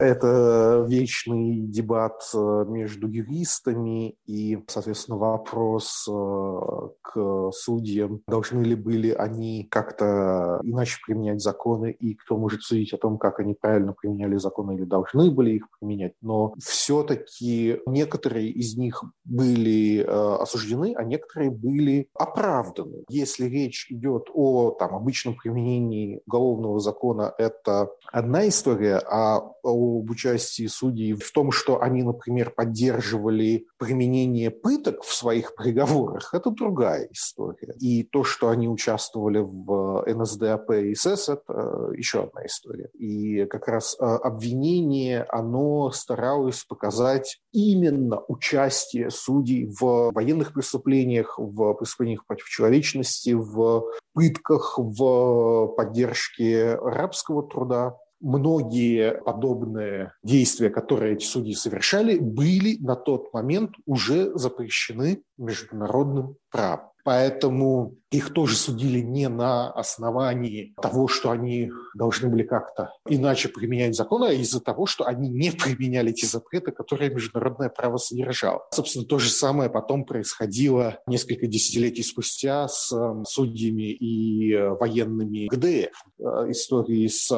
Это 0.00 0.86
вечный 0.88 1.60
дебат 1.60 2.22
э, 2.34 2.64
между 2.68 3.06
юристами 3.06 4.16
и, 4.26 4.58
соответственно, 4.66 5.18
вопрос 5.18 6.08
э, 6.08 6.88
к 7.02 7.50
судьям, 7.52 8.22
должны 8.26 8.62
ли 8.62 8.74
были 8.74 9.10
они 9.10 9.68
как-то 9.70 10.58
иначе 10.62 10.96
применять 11.06 11.42
законы, 11.42 11.90
и 11.90 12.14
кто 12.14 12.38
может 12.38 12.62
судить 12.62 12.94
о 12.94 12.96
том, 12.96 13.18
как 13.18 13.40
они 13.40 13.52
правильно 13.52 13.92
применяли 13.92 14.38
законы 14.38 14.76
или 14.76 14.84
должны 14.84 15.30
были 15.30 15.56
их 15.56 15.66
применять. 15.78 16.14
Но 16.22 16.54
все-таки 16.58 17.80
некоторые 17.84 18.48
из 18.48 18.78
них 18.78 19.04
были 19.24 19.98
э, 20.00 20.36
осуждены, 20.40 20.94
а 20.96 21.04
некоторые 21.04 21.50
были 21.50 22.08
оправданы. 22.14 23.04
Если 23.10 23.44
речь 23.44 23.90
идет 23.90 24.28
о 24.32 24.70
там, 24.70 24.94
обычном 24.94 25.34
применении 25.36 26.22
уголовного 26.26 26.80
закона, 26.80 27.34
это 27.36 27.90
одна 28.10 28.48
история, 28.48 28.96
а 29.06 29.40
о 29.62 29.89
об 29.98 30.10
участии 30.10 30.66
судей 30.66 31.14
в 31.14 31.30
том, 31.32 31.52
что 31.52 31.82
они, 31.82 32.02
например, 32.02 32.50
поддерживали 32.50 33.66
применение 33.78 34.50
пыток 34.50 35.02
в 35.02 35.12
своих 35.14 35.54
приговорах, 35.54 36.32
это 36.34 36.50
другая 36.50 37.08
история. 37.10 37.74
И 37.80 38.04
то, 38.04 38.24
что 38.24 38.48
они 38.48 38.68
участвовали 38.68 39.38
в 39.38 40.04
НСДАП 40.06 40.70
и 40.72 40.94
СС, 40.94 41.28
это 41.28 41.90
еще 41.96 42.24
одна 42.24 42.46
история. 42.46 42.90
И 42.94 43.44
как 43.46 43.68
раз 43.68 43.96
э, 43.98 44.04
обвинение, 44.04 45.24
оно 45.24 45.90
старалось 45.90 46.64
показать 46.64 47.40
именно 47.52 48.20
участие 48.28 49.10
судей 49.10 49.66
в 49.66 50.12
военных 50.12 50.52
преступлениях, 50.52 51.38
в 51.38 51.74
преступлениях 51.74 52.26
против 52.26 52.46
человечности, 52.46 53.30
в 53.30 53.84
пытках, 54.12 54.78
в 54.78 55.68
поддержке 55.76 56.74
рабского 56.74 57.42
труда 57.42 57.96
многие 58.20 59.20
подобные 59.24 60.12
действия, 60.22 60.70
которые 60.70 61.14
эти 61.14 61.24
судьи 61.24 61.54
совершали, 61.54 62.18
были 62.18 62.76
на 62.80 62.96
тот 62.96 63.32
момент 63.32 63.72
уже 63.86 64.36
запрещены 64.36 65.22
международным 65.36 66.36
правом. 66.50 66.90
Поэтому 67.04 67.96
их 68.10 68.32
тоже 68.32 68.56
судили 68.56 69.00
не 69.00 69.28
на 69.28 69.70
основании 69.70 70.74
того, 70.80 71.08
что 71.08 71.30
они 71.30 71.70
должны 71.94 72.28
были 72.28 72.42
как-то 72.42 72.92
иначе 73.08 73.48
применять 73.48 73.96
законы, 73.96 74.26
а 74.26 74.32
из-за 74.32 74.60
того, 74.60 74.86
что 74.86 75.06
они 75.06 75.28
не 75.28 75.50
применяли 75.50 76.12
те 76.12 76.26
запреты, 76.26 76.72
которые 76.72 77.10
международное 77.10 77.68
право 77.68 77.96
содержало. 77.96 78.66
Собственно, 78.72 79.04
то 79.04 79.18
же 79.18 79.30
самое 79.30 79.70
потом 79.70 80.04
происходило 80.04 80.98
несколько 81.06 81.46
десятилетий 81.46 82.02
спустя 82.02 82.68
с 82.68 82.92
судьями 83.26 83.92
и 83.92 84.52
э, 84.52 84.68
военными 84.70 85.46
ГДР. 85.46 85.90
Э, 86.18 86.50
истории 86.50 87.06
с 87.06 87.30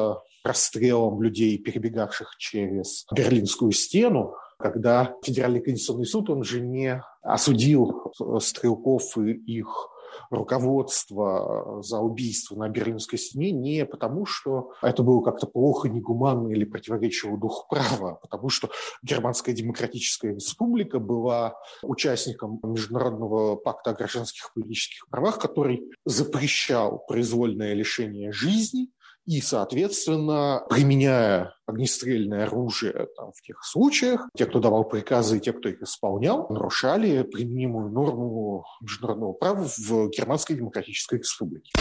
расстрелом 0.43 1.21
людей, 1.21 1.57
перебегавших 1.57 2.35
через 2.37 3.05
Берлинскую 3.13 3.71
стену, 3.71 4.35
когда 4.59 5.15
Федеральный 5.23 5.61
конституционный 5.61 6.05
суд, 6.05 6.29
он 6.29 6.43
же 6.43 6.61
не 6.61 7.03
осудил 7.21 8.13
стрелков 8.39 9.17
и 9.17 9.31
их 9.31 9.89
руководство 10.29 11.81
за 11.83 11.99
убийство 11.99 12.55
на 12.55 12.69
Берлинской 12.69 13.19
стене 13.19 13.51
не 13.51 13.85
потому, 13.85 14.25
что 14.25 14.71
это 14.81 15.03
было 15.03 15.21
как-то 15.21 15.47
плохо, 15.47 15.89
негуманно 15.89 16.49
или 16.49 16.65
противоречило 16.65 17.37
духу 17.37 17.67
права, 17.69 18.11
а 18.11 18.15
потому 18.15 18.49
что 18.49 18.69
Германская 19.01 19.55
Демократическая 19.55 20.35
Республика 20.35 20.99
была 20.99 21.55
участником 21.81 22.59
Международного 22.63 23.55
пакта 23.55 23.91
о 23.91 23.93
гражданских 23.93 24.51
и 24.55 24.61
политических 24.61 25.07
правах, 25.09 25.39
который 25.39 25.83
запрещал 26.05 27.03
произвольное 27.07 27.73
лишение 27.73 28.31
жизни– 28.31 28.89
и, 29.25 29.41
соответственно, 29.41 30.65
применяя 30.69 31.55
огнестрельное 31.65 32.45
оружие 32.45 33.07
там, 33.15 33.31
в 33.31 33.41
тех 33.41 33.63
случаях, 33.63 34.27
те, 34.35 34.45
кто 34.45 34.59
давал 34.59 34.83
приказы 34.83 35.37
и 35.37 35.39
те, 35.39 35.53
кто 35.53 35.69
их 35.69 35.81
исполнял, 35.81 36.47
нарушали 36.49 37.23
применимую 37.23 37.89
норму 37.89 38.65
международного 38.81 39.33
права 39.33 39.65
в 39.77 40.09
Германской 40.09 40.57
Демократической 40.57 41.19
Республике. 41.19 41.71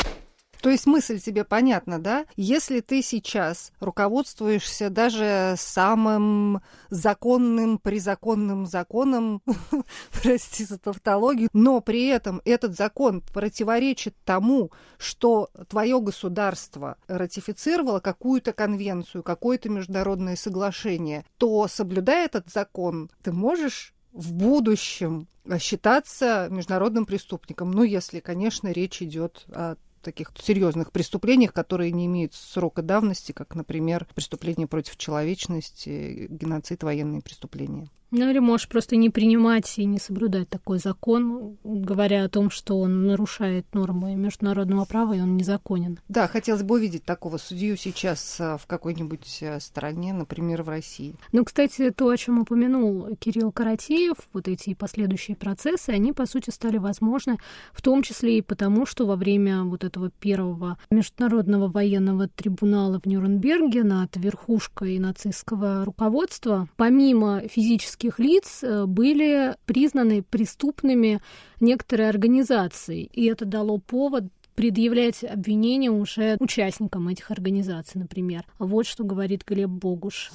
То 0.62 0.70
есть 0.70 0.86
мысль 0.86 1.18
тебе 1.18 1.42
понятна, 1.42 1.98
да? 1.98 2.24
Если 2.36 2.78
ты 2.78 3.02
сейчас 3.02 3.72
руководствуешься 3.80 4.90
даже 4.90 5.56
самым 5.58 6.62
законным, 6.88 7.78
призаконным 7.78 8.66
законом, 8.66 9.42
прости 10.22 10.64
за 10.64 10.78
тавтологию, 10.78 11.48
но 11.52 11.80
при 11.80 12.06
этом 12.06 12.40
этот 12.44 12.76
закон 12.76 13.22
противоречит 13.22 14.14
тому, 14.24 14.70
что 14.98 15.50
твое 15.68 16.00
государство 16.00 16.96
ратифицировало 17.08 17.98
какую-то 17.98 18.52
конвенцию, 18.52 19.24
какое-то 19.24 19.68
международное 19.68 20.36
соглашение, 20.36 21.24
то, 21.38 21.66
соблюдая 21.66 22.26
этот 22.26 22.48
закон, 22.48 23.10
ты 23.24 23.32
можешь 23.32 23.94
в 24.12 24.32
будущем 24.32 25.26
считаться 25.58 26.46
международным 26.50 27.04
преступником. 27.04 27.72
Ну, 27.72 27.82
если, 27.82 28.20
конечно, 28.20 28.68
речь 28.68 29.02
идет 29.02 29.44
о 29.48 29.74
таких 30.02 30.32
серьезных 30.38 30.92
преступлениях, 30.92 31.52
которые 31.52 31.92
не 31.92 32.06
имеют 32.06 32.34
срока 32.34 32.82
давности, 32.82 33.32
как, 33.32 33.54
например, 33.54 34.06
преступления 34.14 34.66
против 34.66 34.96
человечности, 34.96 36.26
геноцид, 36.28 36.82
военные 36.82 37.22
преступления. 37.22 37.88
Ну 38.12 38.28
или 38.28 38.40
можешь 38.40 38.68
просто 38.68 38.96
не 38.96 39.08
принимать 39.08 39.78
и 39.78 39.86
не 39.86 39.98
соблюдать 39.98 40.46
такой 40.50 40.78
закон, 40.78 41.56
говоря 41.64 42.24
о 42.24 42.28
том, 42.28 42.50
что 42.50 42.78
он 42.78 43.06
нарушает 43.06 43.64
нормы 43.72 44.14
международного 44.16 44.84
права 44.84 45.14
и 45.14 45.20
он 45.20 45.38
незаконен. 45.38 45.98
Да, 46.08 46.28
хотелось 46.28 46.62
бы 46.62 46.74
увидеть 46.74 47.04
такого 47.04 47.38
судью 47.38 47.78
сейчас 47.78 48.36
а, 48.38 48.58
в 48.58 48.66
какой-нибудь 48.66 49.42
а, 49.42 49.58
стране, 49.60 50.12
например, 50.12 50.62
в 50.62 50.68
России. 50.68 51.14
Ну, 51.32 51.42
кстати, 51.42 51.90
то, 51.90 52.10
о 52.10 52.16
чем 52.18 52.40
упомянул 52.40 53.16
Кирилл 53.18 53.50
Каратеев, 53.50 54.16
вот 54.34 54.46
эти 54.46 54.74
последующие 54.74 55.34
процессы, 55.34 55.88
они, 55.88 56.12
по 56.12 56.26
сути, 56.26 56.50
стали 56.50 56.76
возможны, 56.76 57.38
в 57.72 57.80
том 57.80 58.02
числе 58.02 58.38
и 58.38 58.42
потому, 58.42 58.84
что 58.84 59.06
во 59.06 59.16
время 59.16 59.62
вот 59.62 59.84
этого 59.84 60.10
первого 60.10 60.76
международного 60.90 61.68
военного 61.68 62.28
трибунала 62.28 63.00
в 63.00 63.06
Нюрнберге 63.06 63.84
над 63.84 64.14
верхушкой 64.16 64.98
нацистского 64.98 65.86
руководства, 65.86 66.68
помимо 66.76 67.40
физических 67.48 68.01
физических 68.02 68.18
лиц 68.18 68.62
э, 68.62 68.86
были 68.86 69.56
признаны 69.66 70.22
преступными 70.22 71.20
некоторые 71.60 72.08
организации, 72.08 73.04
и 73.12 73.26
это 73.26 73.44
дало 73.44 73.78
повод 73.78 74.24
предъявлять 74.54 75.24
обвинения 75.24 75.90
уже 75.90 76.36
участникам 76.38 77.08
этих 77.08 77.30
организаций, 77.30 78.00
например. 78.00 78.44
Вот 78.58 78.86
что 78.86 79.04
говорит 79.04 79.44
Глеб 79.46 79.70
Богуш. 79.70 80.30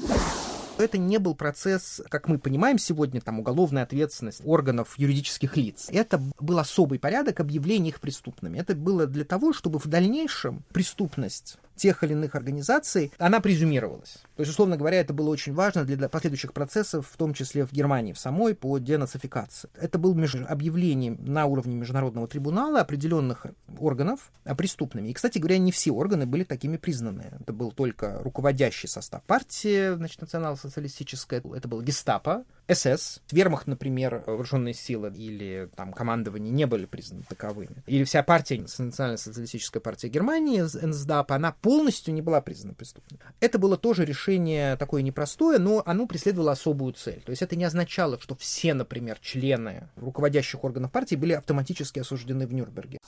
Это 0.80 0.98
не 0.98 1.18
был 1.18 1.34
процесс, 1.36 2.02
как 2.10 2.28
мы 2.28 2.38
понимаем 2.38 2.78
сегодня, 2.78 3.20
там, 3.20 3.40
уголовная 3.40 3.84
ответственность 3.84 4.42
органов 4.46 4.94
юридических 4.98 5.58
лиц. 5.58 5.90
Это 5.92 6.22
был 6.40 6.60
особый 6.60 7.00
порядок 7.00 7.40
объявления 7.40 7.90
их 7.90 8.00
преступными. 8.00 8.60
Это 8.60 8.76
было 8.76 9.08
для 9.08 9.26
того, 9.26 9.54
чтобы 9.54 9.80
в 9.80 9.88
дальнейшем 9.88 10.64
преступность 10.72 11.58
тех 11.78 12.04
или 12.04 12.14
иных 12.14 12.36
организаций, 12.36 13.12
она 13.18 13.40
презюмировалась. 13.40 14.18
То 14.36 14.42
есть, 14.42 14.52
условно 14.52 14.78
говоря, 14.78 15.00
это 15.00 15.14
было 15.14 15.30
очень 15.30 15.54
важно 15.54 15.86
для 15.86 16.10
последующих 16.10 16.54
процессов, 16.54 17.08
в 17.10 17.18
том 17.18 17.34
числе 17.34 17.66
в 17.66 17.72
Германии 17.72 18.14
в 18.14 18.20
самой, 18.20 18.56
по 18.56 18.78
денацификации. 18.78 19.70
Это 19.80 19.98
было 19.98 20.14
меж... 20.14 20.36
объявление 20.36 21.16
на 21.20 21.46
уровне 21.46 21.76
Международного 21.76 22.28
трибунала 22.28 22.82
определенных 22.82 23.46
органов 23.80 24.32
преступными. 24.58 25.10
И, 25.10 25.14
кстати 25.14 25.38
говоря, 25.38 25.58
не 25.58 25.72
все 25.72 25.92
органы 25.92 26.26
были 26.26 26.44
такими 26.44 26.78
признаны. 26.78 27.32
Это 27.40 27.54
был 27.54 27.72
только 27.72 28.22
руководящий 28.24 28.90
состав 28.90 29.24
партии, 29.24 29.96
значит, 29.96 30.22
национал-социалистическая, 30.22 31.42
это 31.56 31.68
был 31.68 31.82
гестапо, 31.82 32.44
СС, 32.70 33.22
Вермахт, 33.32 33.68
например, 33.68 34.24
вооруженные 34.26 34.74
силы 34.74 35.12
или 35.16 35.70
там 35.76 35.94
командование 35.94 36.52
не 36.52 36.66
были 36.66 36.86
признаны 36.86 37.24
таковыми. 37.28 37.84
Или 37.88 38.04
вся 38.04 38.24
партия, 38.24 38.60
Национально-социалистическая 38.60 39.80
партия 39.80 40.10
Германии, 40.10 40.62
НСДАП, 40.62 41.32
она 41.32 41.54
полностью 41.54 42.14
не 42.14 42.22
была 42.22 42.42
признана 42.42 42.74
преступной. 42.74 43.20
Это 43.40 43.58
было 43.58 43.78
тоже 43.78 44.06
решение 44.06 44.76
такое 44.78 45.02
непростое, 45.02 45.60
но 45.60 45.82
оно 45.86 46.08
преследовало 46.08 46.52
особую 46.52 46.94
цель. 46.94 47.22
То 47.26 47.30
есть 47.30 47.42
это 47.42 47.56
не 47.56 47.64
означало, 47.64 48.20
что 48.20 48.36
все, 48.36 48.74
например, 48.74 49.18
члены 49.22 49.90
руководящих 49.96 50.64
органов 50.64 50.92
партии 50.92 51.16
были 51.16 51.34
автоматически 51.34 52.00
осуждены 52.00 52.48
в 52.48 52.54
Нюрнберге. 52.54 53.00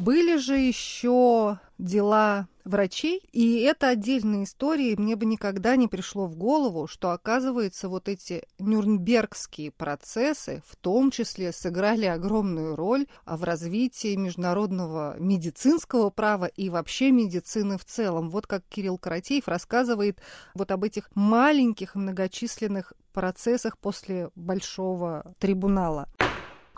Были 0.00 0.38
же 0.38 0.56
еще 0.56 1.58
дела 1.76 2.48
врачей, 2.64 3.20
и 3.32 3.60
это 3.60 3.88
отдельная 3.88 4.44
история, 4.44 4.92
и 4.92 4.96
мне 4.96 5.14
бы 5.14 5.26
никогда 5.26 5.76
не 5.76 5.88
пришло 5.88 6.24
в 6.24 6.36
голову, 6.36 6.86
что, 6.86 7.10
оказывается, 7.10 7.90
вот 7.90 8.08
эти 8.08 8.44
нюрнбергские 8.58 9.70
процессы 9.70 10.62
в 10.66 10.76
том 10.76 11.10
числе 11.10 11.52
сыграли 11.52 12.06
огромную 12.06 12.76
роль 12.76 13.08
в 13.26 13.44
развитии 13.44 14.16
международного 14.16 15.16
медицинского 15.18 16.08
права 16.08 16.46
и 16.46 16.70
вообще 16.70 17.10
медицины 17.10 17.76
в 17.76 17.84
целом. 17.84 18.30
Вот 18.30 18.46
как 18.46 18.62
Кирилл 18.70 18.96
Каратеев 18.96 19.48
рассказывает 19.48 20.18
вот 20.54 20.70
об 20.70 20.84
этих 20.84 21.10
маленьких 21.14 21.94
многочисленных 21.94 22.94
процессах 23.12 23.76
после 23.76 24.30
Большого 24.34 25.34
трибунала. 25.38 26.08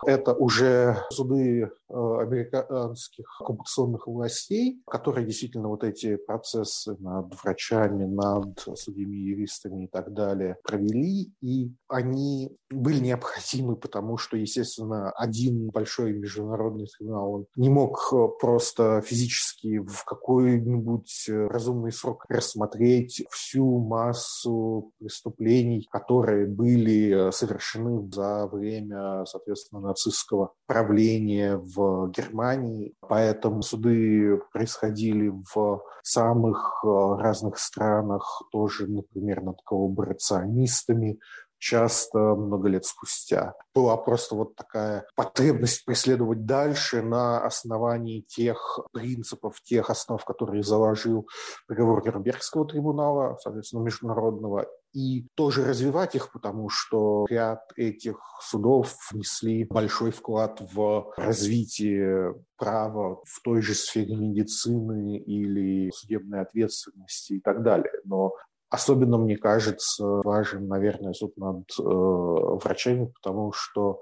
Это 0.05 0.33
уже 0.33 0.97
суды 1.09 1.69
Э, 1.93 2.21
американских 2.21 3.39
оккупационных 3.39 4.07
властей, 4.07 4.81
которые 4.89 5.27
действительно 5.27 5.67
вот 5.67 5.83
эти 5.83 6.15
процессы 6.15 6.95
над 6.97 7.31
врачами, 7.43 8.05
над 8.05 8.59
судьями, 8.75 9.15
юристами 9.17 9.85
и 9.85 9.87
так 9.87 10.11
далее 10.11 10.57
провели, 10.63 11.31
и 11.41 11.71
они 11.87 12.57
были 12.71 12.97
необходимы, 12.97 13.75
потому 13.75 14.17
что, 14.17 14.37
естественно, 14.37 15.11
один 15.11 15.69
большой 15.69 16.13
международный 16.13 16.87
он 17.01 17.45
не 17.55 17.69
мог 17.69 18.11
просто 18.39 19.01
физически 19.01 19.77
в 19.77 20.03
какой-нибудь 20.03 21.29
разумный 21.29 21.91
срок 21.91 22.25
рассмотреть 22.27 23.23
всю 23.29 23.77
массу 23.77 24.91
преступлений, 24.97 25.87
которые 25.91 26.47
были 26.47 27.29
совершены 27.31 28.09
за 28.11 28.47
время, 28.47 29.25
соответственно, 29.25 29.92
нацистского 29.93 30.53
правления 30.65 31.57
в 31.57 32.09
Германии, 32.09 32.93
поэтому 32.99 33.61
суды 33.61 34.41
происходили 34.51 35.31
в 35.53 35.81
самых 36.01 36.83
э, 36.83 36.87
разных 37.21 37.59
странах, 37.59 38.43
тоже, 38.51 38.87
например, 38.87 39.41
над 39.41 39.61
коллаборационистами, 39.63 41.19
часто 41.59 42.17
много 42.17 42.67
лет 42.67 42.83
спустя. 42.83 43.53
Была 43.73 43.95
просто 43.95 44.35
вот 44.35 44.55
такая 44.55 45.05
потребность 45.15 45.85
преследовать 45.85 46.45
дальше 46.45 47.01
на 47.01 47.45
основании 47.45 48.19
тех 48.21 48.79
принципов, 48.91 49.61
тех 49.61 49.89
основ, 49.89 50.23
которые 50.25 50.63
заложил 50.63 51.27
приговор 51.65 52.05
Нюрнбергского 52.05 52.67
трибунала, 52.67 53.37
соответственно, 53.41 53.83
международного, 53.83 54.67
и 54.93 55.27
тоже 55.35 55.65
развивать 55.65 56.15
их, 56.15 56.31
потому 56.31 56.69
что 56.69 57.25
ряд 57.29 57.61
этих 57.75 58.19
судов 58.41 58.95
внесли 59.11 59.65
большой 59.65 60.11
вклад 60.11 60.61
в 60.73 61.11
развитие 61.17 62.35
права 62.57 63.21
в 63.25 63.41
той 63.43 63.61
же 63.61 63.73
сфере 63.73 64.15
медицины 64.15 65.17
или 65.17 65.91
судебной 65.91 66.41
ответственности 66.41 67.33
и 67.33 67.39
так 67.39 67.63
далее. 67.63 67.93
Но 68.05 68.33
Особенно, 68.73 69.19
мне 69.19 69.37
кажется, 69.37 70.03
важен, 70.23 70.67
наверное, 70.67 71.13
суд 71.13 71.37
над 71.37 71.63
э, 71.79 71.83
врачами, 71.83 73.05
потому 73.05 73.51
что 73.51 73.99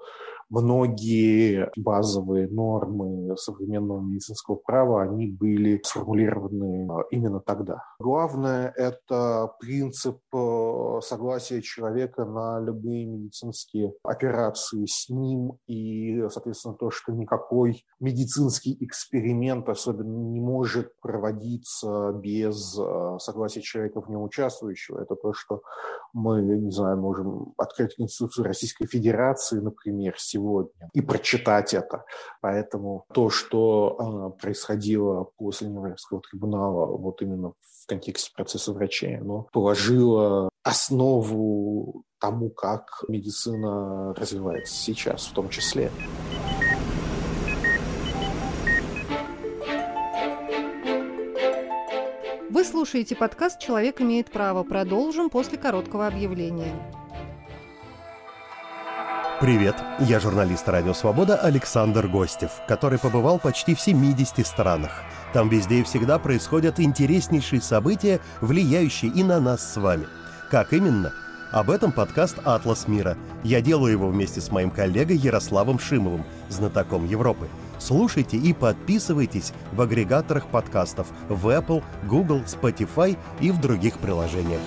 многие 0.48 1.70
базовые 1.76 2.48
нормы 2.48 3.36
современного 3.36 4.00
медицинского 4.00 4.54
права, 4.56 5.02
они 5.02 5.26
были 5.26 5.80
сформулированы 5.84 6.88
а, 6.90 7.02
именно 7.10 7.40
тогда. 7.40 7.82
Главное– 7.98 8.72
это 8.76 9.52
принцип 9.60 10.20
согласия 11.02 11.62
человека 11.62 12.24
на 12.24 12.60
любые 12.60 13.06
медицинские 13.06 13.94
операции 14.02 14.86
с 14.86 15.08
ним 15.08 15.58
и, 15.66 16.28
соответственно, 16.28 16.74
то, 16.74 16.90
что 16.90 17.12
никакой 17.12 17.84
медицинский 18.00 18.76
эксперимент 18.80 19.68
особенно 19.68 20.30
не 20.32 20.40
может 20.40 20.98
проводиться 21.00 22.12
без 22.12 22.78
э, 22.78 23.16
согласия 23.18 23.62
человека 23.62 24.00
в 24.00 24.08
нем 24.08 24.22
участвующего. 24.22 25.00
Это 25.00 25.14
то, 25.16 25.32
что 25.32 25.62
мы, 26.12 26.42
не 26.42 26.70
знаю, 26.70 26.98
можем 26.98 27.54
открыть 27.56 27.94
Конституцию 27.96 28.44
Российской 28.44 28.86
Федерации, 28.86 29.60
например, 29.60 30.14
сегодня 30.18 30.42
сегодня 30.42 30.90
и 30.92 31.00
прочитать 31.00 31.74
это. 31.74 32.04
Поэтому 32.40 33.04
то, 33.12 33.30
что 33.30 34.32
э, 34.36 34.40
происходило 34.40 35.24
после 35.36 35.68
Нюрнбергского 35.68 36.20
трибунала, 36.20 36.86
вот 36.96 37.22
именно 37.22 37.50
в 37.50 37.81
контексте 37.86 38.30
процесса 38.34 38.72
врачей, 38.72 39.18
оно 39.18 39.48
положило 39.52 40.48
основу 40.62 42.04
тому, 42.20 42.50
как 42.50 43.04
медицина 43.08 44.14
развивается 44.14 44.74
сейчас 44.74 45.26
в 45.26 45.32
том 45.32 45.48
числе. 45.48 45.90
Вы 52.50 52.64
слушаете 52.64 53.16
подкаст 53.16 53.58
«Человек 53.58 54.00
имеет 54.00 54.30
право». 54.30 54.62
Продолжим 54.62 55.30
после 55.30 55.58
короткого 55.58 56.06
объявления. 56.06 56.72
Привет, 59.40 59.74
я 59.98 60.20
журналист 60.20 60.68
«Радио 60.68 60.92
Свобода» 60.92 61.36
Александр 61.36 62.06
Гостев, 62.06 62.52
который 62.68 63.00
побывал 63.00 63.40
почти 63.40 63.74
в 63.74 63.80
70 63.80 64.46
странах. 64.46 65.02
Там 65.32 65.48
везде 65.48 65.80
и 65.80 65.82
всегда 65.82 66.18
происходят 66.18 66.78
интереснейшие 66.78 67.62
события, 67.62 68.20
влияющие 68.40 69.10
и 69.10 69.22
на 69.22 69.40
нас 69.40 69.72
с 69.72 69.76
вами. 69.76 70.06
Как 70.50 70.72
именно? 70.72 71.12
Об 71.50 71.70
этом 71.70 71.92
подкаст 71.92 72.36
«Атлас 72.44 72.88
мира». 72.88 73.16
Я 73.42 73.60
делаю 73.60 73.92
его 73.92 74.08
вместе 74.08 74.40
с 74.40 74.50
моим 74.50 74.70
коллегой 74.70 75.16
Ярославом 75.16 75.78
Шимовым, 75.78 76.24
знатоком 76.48 77.06
Европы. 77.06 77.48
Слушайте 77.78 78.36
и 78.36 78.52
подписывайтесь 78.52 79.52
в 79.72 79.80
агрегаторах 79.80 80.46
подкастов 80.46 81.08
в 81.28 81.48
Apple, 81.48 81.82
Google, 82.04 82.42
Spotify 82.46 83.18
и 83.40 83.50
в 83.50 83.60
других 83.60 83.98
приложениях. 83.98 84.60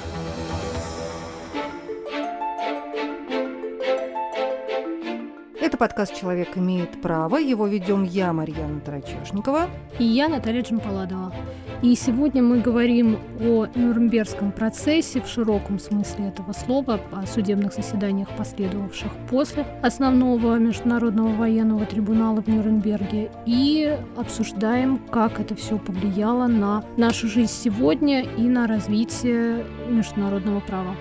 Это 5.76 5.82
подкаст 5.82 6.16
«Человек 6.16 6.58
имеет 6.58 7.02
право». 7.02 7.36
Его 7.36 7.68
ведем 7.68 8.04
я, 8.04 8.32
Марьяна 8.32 8.80
Тарачешникова. 8.80 9.68
И 10.00 10.06
я, 10.06 10.30
Наталья 10.30 10.62
Джампаладова. 10.62 11.34
И 11.82 11.94
сегодня 11.96 12.42
мы 12.42 12.62
говорим 12.62 13.20
о 13.42 13.66
Нюрнбергском 13.76 14.54
процессе 14.54 15.20
в 15.20 15.28
широком 15.28 15.80
смысле 15.80 16.30
этого 16.30 16.54
слова, 16.54 17.02
о 17.12 17.28
судебных 17.28 17.74
заседаниях, 17.74 18.30
последовавших 18.38 19.12
после 19.30 19.66
основного 19.84 20.58
Международного 20.60 21.36
военного 21.36 21.86
трибунала 21.86 22.42
в 22.42 22.48
Нюрнберге, 22.48 23.30
и 23.46 24.00
обсуждаем, 24.16 24.98
как 24.98 25.42
это 25.42 25.56
все 25.56 25.78
повлияло 25.78 26.48
на 26.48 26.86
нашу 26.96 27.28
жизнь 27.28 27.52
сегодня 27.52 28.22
и 28.22 28.44
на 28.44 28.66
развитие 28.66 29.66
международного 29.90 30.62
права. 30.62 30.96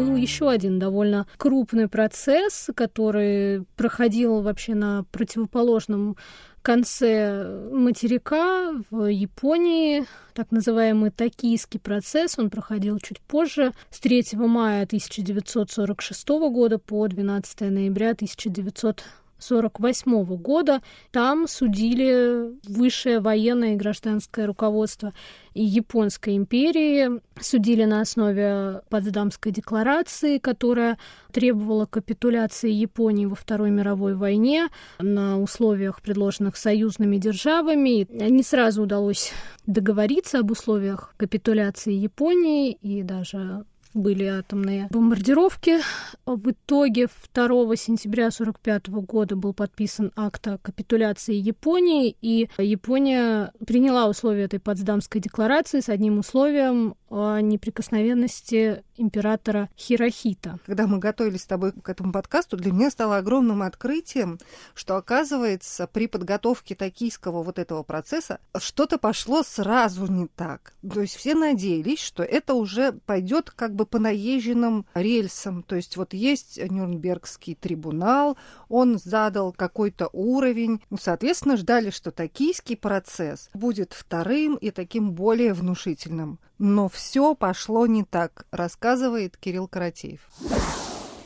Был 0.00 0.16
еще 0.16 0.50
один 0.50 0.78
довольно 0.78 1.26
крупный 1.36 1.88
процесс, 1.88 2.70
который 2.74 3.64
проходил 3.76 4.42
вообще 4.42 4.74
на 4.74 5.04
противоположном 5.12 6.16
конце 6.62 7.68
материка 7.72 8.72
в 8.90 9.06
Японии, 9.06 10.04
так 10.34 10.50
называемый 10.50 11.10
Токийский 11.10 11.80
процесс, 11.80 12.38
он 12.38 12.50
проходил 12.50 12.98
чуть 12.98 13.20
позже, 13.20 13.72
с 13.90 13.98
3 14.00 14.24
мая 14.34 14.82
1946 14.82 16.28
года 16.28 16.78
по 16.78 17.06
12 17.08 17.60
ноября 17.60 18.10
1947 18.10 19.04
1948 19.40 20.36
года. 20.36 20.82
Там 21.10 21.48
судили 21.48 22.52
высшее 22.68 23.20
военное 23.20 23.74
и 23.74 23.76
гражданское 23.76 24.46
руководство 24.46 25.12
Японской 25.54 26.36
империи. 26.36 27.20
Судили 27.40 27.84
на 27.84 28.02
основе 28.02 28.82
Потсдамской 28.88 29.52
декларации, 29.52 30.38
которая 30.38 30.98
требовала 31.32 31.86
капитуляции 31.86 32.70
Японии 32.70 33.26
во 33.26 33.34
Второй 33.34 33.70
мировой 33.70 34.14
войне 34.14 34.68
на 34.98 35.40
условиях, 35.40 36.02
предложенных 36.02 36.56
союзными 36.56 37.16
державами. 37.16 38.06
Не 38.10 38.42
сразу 38.42 38.82
удалось 38.82 39.32
договориться 39.66 40.40
об 40.40 40.50
условиях 40.50 41.14
капитуляции 41.16 41.92
Японии, 41.92 42.72
и 42.72 43.02
даже 43.02 43.64
были 43.94 44.24
атомные 44.24 44.88
бомбардировки. 44.90 45.78
В 46.26 46.50
итоге 46.50 47.08
2 47.34 47.76
сентября 47.76 48.26
1945 48.26 48.88
года 48.88 49.36
был 49.36 49.52
подписан 49.52 50.12
акт 50.16 50.46
о 50.48 50.58
капитуляции 50.58 51.34
Японии, 51.34 52.16
и 52.20 52.48
Япония 52.58 53.52
приняла 53.66 54.08
условия 54.08 54.44
этой 54.44 54.60
Потсдамской 54.60 55.20
декларации 55.20 55.80
с 55.80 55.88
одним 55.88 56.18
условием 56.18 56.94
о 57.08 57.40
неприкосновенности 57.40 58.84
императора 59.00 59.68
Хирохита. 59.76 60.58
Когда 60.66 60.86
мы 60.86 60.98
готовились 60.98 61.42
с 61.42 61.46
тобой 61.46 61.72
к 61.72 61.88
этому 61.88 62.12
подкасту, 62.12 62.56
для 62.56 62.72
меня 62.72 62.90
стало 62.90 63.16
огромным 63.16 63.62
открытием, 63.62 64.38
что, 64.74 64.96
оказывается, 64.96 65.86
при 65.86 66.06
подготовке 66.06 66.74
токийского 66.74 67.42
вот 67.42 67.58
этого 67.58 67.82
процесса 67.82 68.40
что-то 68.58 68.98
пошло 68.98 69.42
сразу 69.42 70.06
не 70.06 70.26
так. 70.26 70.74
То 70.88 71.00
есть 71.00 71.16
все 71.16 71.34
надеялись, 71.34 72.00
что 72.00 72.22
это 72.22 72.54
уже 72.54 72.92
пойдет 72.92 73.50
как 73.50 73.74
бы 73.74 73.86
по 73.86 73.98
наезженным 73.98 74.86
рельсам. 74.94 75.62
То 75.62 75.76
есть 75.76 75.96
вот 75.96 76.14
есть 76.14 76.58
Нюрнбергский 76.58 77.54
трибунал, 77.54 78.36
он 78.68 78.98
задал 78.98 79.52
какой-то 79.52 80.08
уровень. 80.12 80.82
Ну, 80.90 80.98
соответственно, 81.00 81.56
ждали, 81.56 81.90
что 81.90 82.10
токийский 82.10 82.76
процесс 82.76 83.48
будет 83.54 83.92
вторым 83.92 84.56
и 84.56 84.70
таким 84.70 85.12
более 85.12 85.54
внушительным. 85.54 86.38
Но 86.62 86.90
все 86.90 87.34
пошло 87.34 87.86
не 87.86 88.04
так, 88.04 88.44
рассказывает 88.50 89.38
Кирилл 89.38 89.66
Каратеев. 89.66 90.20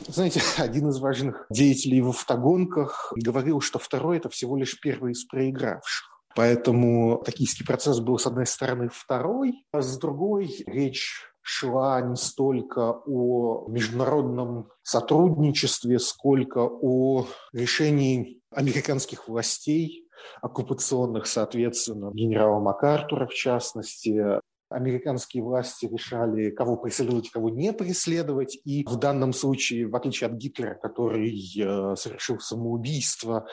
Знаете, 0.07 0.41
один 0.57 0.87
из 0.87 0.99
важных 0.99 1.45
деятелей 1.49 2.01
в 2.01 2.09
автогонках 2.09 3.11
говорил, 3.17 3.59
что 3.59 3.77
второй– 3.77 4.15
это 4.19 4.29
всего 4.29 4.55
лишь 4.55 4.79
первый 4.79 5.11
из 5.11 5.25
проигравших. 5.25 6.07
Поэтому 6.37 7.21
токийский 7.25 7.65
процесс 7.65 7.99
был, 7.99 8.17
с 8.17 8.25
одной 8.25 8.45
стороны, 8.45 8.89
второй, 8.89 9.65
а 9.73 9.81
с 9.81 9.97
другой 9.97 10.63
речь 10.67 11.21
шла 11.41 11.99
не 11.99 12.15
столько 12.15 12.91
о 13.05 13.67
международном 13.67 14.69
сотрудничестве, 14.83 15.99
сколько 15.99 16.59
о 16.59 17.27
решении 17.51 18.39
американских 18.51 19.27
властей, 19.27 20.07
оккупационных, 20.41 21.27
соответственно, 21.27 22.11
генерала 22.13 22.61
МакАртура 22.61 23.27
в 23.27 23.33
частности, 23.33 24.39
американские 24.69 25.43
власти 25.43 25.85
решали, 25.85 26.49
кого 26.49 26.77
преследовать, 26.77 27.29
кого 27.29 27.49
не 27.49 27.73
преследовать. 27.73 28.57
И 28.65 28.83
в 28.85 28.97
данном 28.97 29.33
случае, 29.33 29.87
в 29.87 29.95
отличие 29.95 30.29
от 30.29 30.33
Гитлера, 30.33 30.75
который 30.75 31.29
э, 31.31 31.95
совершил 31.95 32.39
самоубийство, 32.39 33.47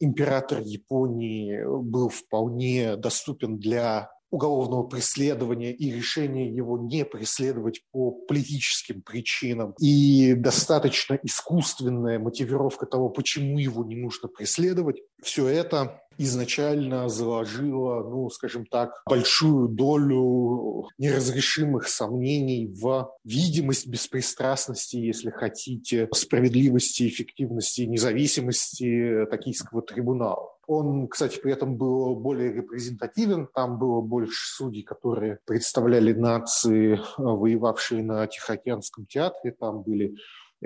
император 0.00 0.60
Японии 0.60 1.60
был 1.64 2.08
вполне 2.08 2.96
доступен 2.96 3.58
для 3.58 4.10
уголовного 4.30 4.82
преследования 4.82 5.72
и 5.72 5.90
решения 5.90 6.50
его 6.52 6.78
не 6.78 7.04
преследовать 7.04 7.82
по 7.92 8.10
политическим 8.10 9.00
причинам. 9.02 9.74
И 9.80 10.34
достаточно 10.34 11.18
искусственная 11.22 12.18
мотивировка 12.18 12.86
того, 12.86 13.08
почему 13.08 13.58
его 13.58 13.84
не 13.84 13.96
нужно 13.96 14.28
преследовать, 14.28 15.00
все 15.22 15.46
это 15.46 16.02
изначально 16.18 17.08
заложила, 17.08 18.02
ну, 18.02 18.28
скажем 18.30 18.66
так, 18.66 19.02
большую 19.06 19.68
долю 19.68 20.88
неразрешимых 20.98 21.88
сомнений 21.88 22.66
в 22.66 23.10
видимость 23.24 23.86
беспристрастности, 23.86 24.96
если 24.96 25.30
хотите, 25.30 26.08
справедливости, 26.14 27.08
эффективности, 27.08 27.82
независимости 27.82 29.26
токийского 29.30 29.82
трибунала. 29.82 30.56
Он, 30.66 31.06
кстати, 31.06 31.38
при 31.40 31.52
этом 31.52 31.76
был 31.76 32.16
более 32.16 32.52
репрезентативен. 32.52 33.48
Там 33.54 33.78
было 33.78 34.00
больше 34.00 34.52
судей, 34.56 34.82
которые 34.82 35.38
представляли 35.46 36.12
нации, 36.12 36.98
воевавшие 37.16 38.02
на 38.02 38.26
Тихоокеанском 38.26 39.06
театре. 39.06 39.52
Там 39.52 39.82
были 39.82 40.16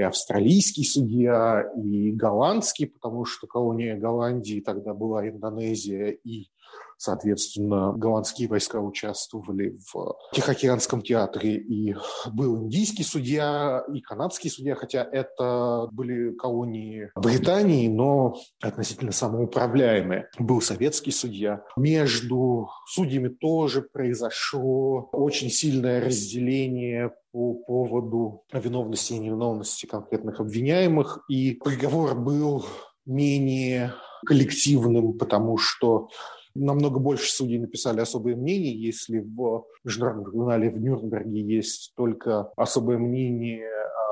и 0.00 0.02
австралийский 0.02 0.84
судья, 0.84 1.70
и 1.76 2.10
голландский, 2.10 2.86
потому 2.86 3.26
что 3.26 3.46
колония 3.46 3.98
Голландии 3.98 4.60
тогда 4.60 4.94
была 4.94 5.28
Индонезия, 5.28 6.08
и 6.08 6.48
Соответственно, 7.02 7.94
голландские 7.96 8.46
войска 8.46 8.78
участвовали 8.78 9.78
в 9.90 10.16
Тихоокеанском 10.34 11.00
театре, 11.00 11.56
и 11.56 11.96
был 12.30 12.58
индийский 12.58 13.04
судья, 13.04 13.82
и 13.90 14.02
канадский 14.02 14.50
судья, 14.50 14.74
хотя 14.74 15.08
это 15.10 15.88
были 15.92 16.34
колонии 16.34 17.10
Британии, 17.16 17.88
но 17.88 18.36
относительно 18.60 19.12
самоуправляемые. 19.12 20.28
Был 20.38 20.60
советский 20.60 21.10
судья. 21.10 21.64
Между 21.74 22.68
судьями 22.86 23.28
тоже 23.28 23.80
произошло 23.80 25.08
очень 25.12 25.48
сильное 25.48 26.04
разделение 26.04 27.14
по 27.32 27.54
поводу 27.54 28.44
виновности 28.52 29.14
и 29.14 29.18
невиновности 29.18 29.86
конкретных 29.86 30.38
обвиняемых, 30.40 31.24
и 31.30 31.54
приговор 31.54 32.14
был 32.14 32.66
менее 33.06 33.94
коллективным, 34.26 35.16
потому 35.16 35.56
что 35.56 36.10
намного 36.54 36.98
больше 36.98 37.32
судей 37.32 37.58
написали 37.58 38.00
особое 38.00 38.36
мнение. 38.36 38.74
Если 38.74 39.18
в 39.20 39.64
Международном 39.84 40.24
трибунале 40.24 40.70
в 40.70 40.78
Нюрнберге 40.78 41.40
есть 41.40 41.92
только 41.96 42.50
особое 42.56 42.98
мнение 42.98 43.68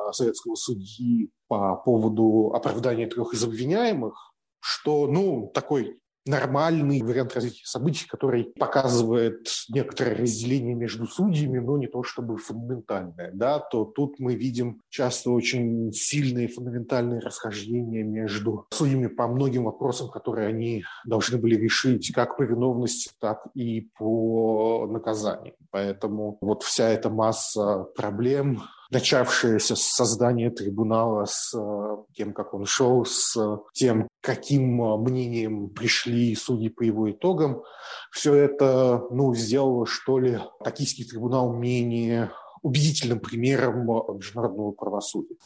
а, 0.09 0.13
советского 0.13 0.55
судьи 0.55 1.31
по 1.49 1.77
поводу 1.77 2.53
оправдания 2.55 3.07
трех 3.07 3.35
из 3.35 3.45
обвиняемых, 3.45 4.35
что, 4.61 5.07
ну, 5.07 5.51
такой 5.55 5.99
нормальный 6.29 7.03
вариант 7.03 7.35
развития 7.35 7.65
событий, 7.65 8.07
который 8.07 8.53
показывает 8.59 9.49
некоторое 9.69 10.15
разделение 10.15 10.75
между 10.75 11.07
судьями, 11.07 11.59
но 11.59 11.79
не 11.79 11.87
то 11.87 12.03
чтобы 12.03 12.37
фундаментальное, 12.37 13.31
да, 13.33 13.59
то 13.59 13.85
тут 13.85 14.19
мы 14.19 14.35
видим 14.35 14.81
часто 14.89 15.31
очень 15.31 15.93
сильные 15.93 16.49
фундаментальные 16.49 17.21
расхождения 17.21 18.03
между 18.03 18.67
судьями 18.71 19.09
по 19.09 19.27
многим 19.27 19.65
вопросам, 19.65 20.09
которые 20.09 20.49
они 20.49 20.85
должны 21.05 21.39
были 21.39 21.57
решить 21.57 22.13
как 22.13 22.37
по 22.37 22.43
виновности, 22.43 23.11
так 23.21 23.47
и 23.55 23.91
по 23.99 24.87
наказанию. 24.87 25.55
Поэтому 25.71 26.39
вот 26.41 26.63
вся 26.63 26.89
эта 26.89 27.11
масса 27.11 27.87
проблем 27.97 28.63
начавшееся 28.91 29.77
с 29.77 29.83
создания 29.83 30.51
трибунала, 30.51 31.27
с 31.27 31.55
э, 31.55 31.97
тем, 32.15 32.33
как 32.33 32.55
он 32.55 32.65
шел, 32.65 33.05
с 33.05 33.37
тем, 33.73 34.09
каким 34.21 34.83
э, 34.83 34.97
мнением 34.97 35.69
пришли 35.69 36.35
судьи 36.35 36.69
по 36.69 36.83
его 36.83 37.11
итогам, 37.11 37.63
все 38.11 38.35
это 38.35 39.05
ну, 39.11 39.35
сделало, 39.35 39.87
что 39.87 40.19
ли, 40.19 40.39
Токийский 40.65 41.05
трибунал 41.05 41.53
менее 41.53 42.31
убедительным 42.63 43.21
примером 43.21 43.87
международного 44.17 44.73
правосудия. 44.73 45.37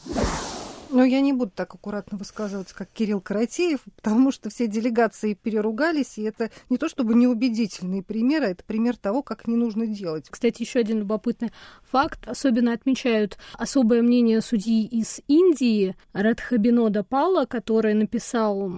Но 0.93 1.03
я 1.03 1.21
не 1.21 1.33
буду 1.33 1.49
так 1.49 1.73
аккуратно 1.73 2.19
высказываться, 2.19 2.75
как 2.75 2.87
Кирилл 2.93 3.19
Каратеев, 3.19 3.79
потому 3.95 4.31
что 4.31 4.51
все 4.51 4.67
делегации 4.67 5.33
переругались, 5.33 6.19
и 6.19 6.21
это 6.21 6.51
не 6.69 6.77
то 6.77 6.87
чтобы 6.87 7.15
неубедительные 7.15 8.03
примеры, 8.03 8.45
это 8.45 8.63
пример 8.63 8.95
того, 8.97 9.23
как 9.23 9.47
не 9.47 9.55
нужно 9.55 9.87
делать. 9.87 10.27
Кстати, 10.29 10.61
еще 10.61 10.79
один 10.79 10.99
любопытный 10.99 11.51
факт. 11.81 12.27
Особенно 12.27 12.73
отмечают 12.73 13.39
особое 13.53 14.03
мнение 14.03 14.39
судьи 14.41 14.85
из 14.85 15.19
Индии 15.27 15.95
Радхабинода 16.13 17.03
Пала, 17.03 17.45
который 17.45 17.95
написал 17.95 18.71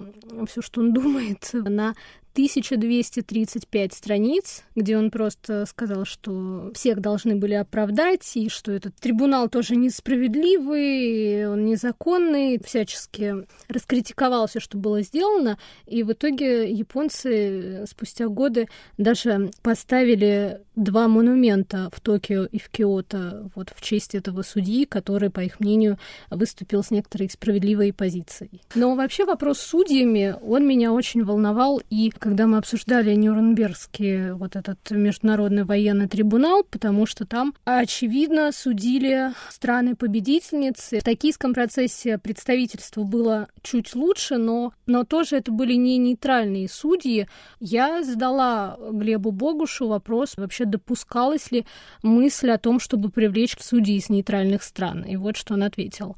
все, 0.48 0.62
что 0.62 0.80
он 0.80 0.94
думает 0.94 1.50
на 1.52 1.94
1235 2.36 3.94
страниц, 3.94 4.62
где 4.74 4.98
он 4.98 5.10
просто 5.10 5.64
сказал, 5.64 6.04
что 6.04 6.70
всех 6.74 7.00
должны 7.00 7.34
были 7.34 7.54
оправдать, 7.54 8.30
и 8.36 8.50
что 8.50 8.72
этот 8.72 8.94
трибунал 8.96 9.48
тоже 9.48 9.74
несправедливый, 9.74 11.48
он 11.48 11.64
незаконный, 11.64 12.60
всячески 12.62 13.46
раскритиковал 13.68 14.48
все, 14.48 14.60
что 14.60 14.76
было 14.76 15.00
сделано, 15.00 15.56
и 15.86 16.02
в 16.02 16.12
итоге 16.12 16.70
японцы 16.70 17.86
спустя 17.88 18.28
годы 18.28 18.68
даже 18.98 19.50
поставили 19.62 20.60
два 20.74 21.08
монумента 21.08 21.88
в 21.90 22.00
Токио 22.02 22.44
и 22.44 22.58
в 22.58 22.68
Киото 22.68 23.50
вот 23.54 23.72
в 23.74 23.80
честь 23.80 24.14
этого 24.14 24.42
судьи, 24.42 24.84
который, 24.84 25.30
по 25.30 25.40
их 25.40 25.58
мнению, 25.58 25.98
выступил 26.30 26.84
с 26.84 26.90
некоторой 26.90 27.30
справедливой 27.30 27.94
позицией. 27.94 28.60
Но 28.74 28.94
вообще 28.94 29.24
вопрос 29.24 29.58
с 29.58 29.66
судьями, 29.66 30.36
он 30.42 30.68
меня 30.68 30.92
очень 30.92 31.24
волновал 31.24 31.80
и 31.88 32.10
когда 32.26 32.48
мы 32.48 32.58
обсуждали 32.58 33.14
Нюрнбергский 33.14 34.32
вот 34.32 34.56
этот 34.56 34.90
международный 34.90 35.62
военный 35.62 36.08
трибунал, 36.08 36.64
потому 36.64 37.06
что 37.06 37.24
там, 37.24 37.54
очевидно, 37.64 38.50
судили 38.50 39.30
страны-победительницы. 39.48 40.98
В 40.98 41.04
токийском 41.04 41.54
процессе 41.54 42.18
представительство 42.18 43.04
было 43.04 43.46
чуть 43.62 43.94
лучше, 43.94 44.38
но, 44.38 44.72
но 44.86 45.04
тоже 45.04 45.36
это 45.36 45.52
были 45.52 45.74
не 45.74 45.98
нейтральные 45.98 46.68
судьи. 46.68 47.28
Я 47.60 48.02
задала 48.02 48.76
Глебу 48.90 49.30
Богушу 49.30 49.86
вопрос, 49.86 50.36
вообще 50.36 50.64
допускалась 50.64 51.52
ли 51.52 51.64
мысль 52.02 52.50
о 52.50 52.58
том, 52.58 52.80
чтобы 52.80 53.10
привлечь 53.10 53.54
судей 53.60 53.98
из 53.98 54.08
нейтральных 54.08 54.64
стран. 54.64 55.04
И 55.04 55.14
вот 55.14 55.36
что 55.36 55.54
он 55.54 55.62
ответил 55.62 56.16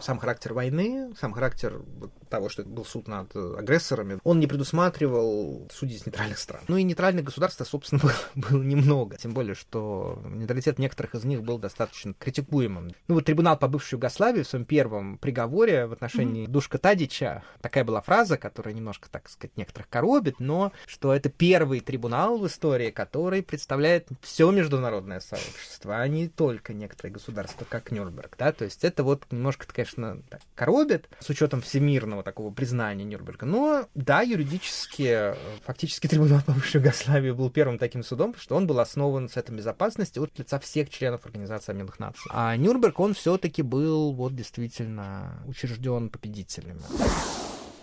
сам 0.00 0.18
характер 0.18 0.54
войны, 0.54 1.12
сам 1.18 1.32
характер 1.32 1.82
того, 2.28 2.48
что 2.48 2.62
это 2.62 2.70
был 2.70 2.84
суд 2.84 3.08
над 3.08 3.34
агрессорами, 3.34 4.18
он 4.24 4.40
не 4.40 4.46
предусматривал 4.46 5.68
судей 5.72 5.96
из 5.96 6.06
нейтральных 6.06 6.38
стран. 6.38 6.62
Ну 6.68 6.76
и 6.76 6.82
нейтральных 6.82 7.24
государств, 7.24 7.66
собственно, 7.68 8.00
было, 8.02 8.12
было 8.34 8.62
немного. 8.62 9.16
Тем 9.16 9.34
более, 9.34 9.54
что 9.54 10.22
нейтралитет 10.24 10.78
некоторых 10.78 11.14
из 11.14 11.24
них 11.24 11.42
был 11.42 11.58
достаточно 11.58 12.14
критикуемым. 12.14 12.92
Ну 13.08 13.14
вот 13.14 13.24
трибунал 13.24 13.58
по 13.58 13.68
бывшей 13.68 13.94
Югославии 13.94 14.42
в 14.42 14.48
своем 14.48 14.64
первом 14.64 15.18
приговоре 15.18 15.86
в 15.86 15.92
отношении 15.92 16.44
mm-hmm. 16.44 16.50
Душка 16.50 16.78
Тадича, 16.78 17.42
такая 17.60 17.84
была 17.84 18.00
фраза, 18.00 18.36
которая 18.36 18.74
немножко, 18.74 19.08
так 19.10 19.28
сказать, 19.28 19.56
некоторых 19.56 19.88
коробит, 19.88 20.38
но 20.38 20.72
что 20.86 21.14
это 21.14 21.28
первый 21.28 21.80
трибунал 21.80 22.38
в 22.38 22.46
истории, 22.46 22.90
который 22.90 23.42
представляет 23.42 24.08
все 24.22 24.50
международное 24.50 25.20
сообщество, 25.20 25.96
а 25.96 26.08
не 26.08 26.28
только 26.28 26.72
некоторые 26.72 27.12
государства, 27.12 27.66
как 27.68 27.90
Нюрнберг, 27.90 28.36
да, 28.38 28.52
то 28.52 28.64
есть 28.64 28.84
это 28.84 29.02
вот 29.02 29.24
немножко, 29.30 29.66
конечно, 29.72 29.88
конечно, 29.88 30.22
так, 30.28 30.40
коробит 30.54 31.08
с 31.20 31.28
учетом 31.30 31.60
всемирного 31.60 32.17
такого 32.22 32.52
признания 32.52 33.04
Нюрнберга. 33.04 33.46
Но 33.46 33.86
да, 33.94 34.22
юридически, 34.22 35.34
фактически 35.64 36.06
трибунал 36.06 36.40
по 36.44 36.52
бывшей 36.52 36.80
Югославии 36.80 37.30
был 37.30 37.50
первым 37.50 37.78
таким 37.78 38.02
судом, 38.02 38.34
что 38.38 38.56
он 38.56 38.66
был 38.66 38.80
основан 38.80 39.28
с 39.28 39.36
этой 39.36 39.54
безопасности 39.56 40.18
от 40.18 40.38
лица 40.38 40.58
всех 40.58 40.90
членов 40.90 41.24
Организации 41.24 41.72
Объединенных 41.72 41.98
Наций. 41.98 42.30
А 42.30 42.56
Нюрнберг, 42.56 42.98
он 43.00 43.14
все-таки 43.14 43.62
был 43.62 44.12
вот 44.12 44.34
действительно 44.34 45.42
учрежден 45.46 46.10
победителями. 46.10 46.82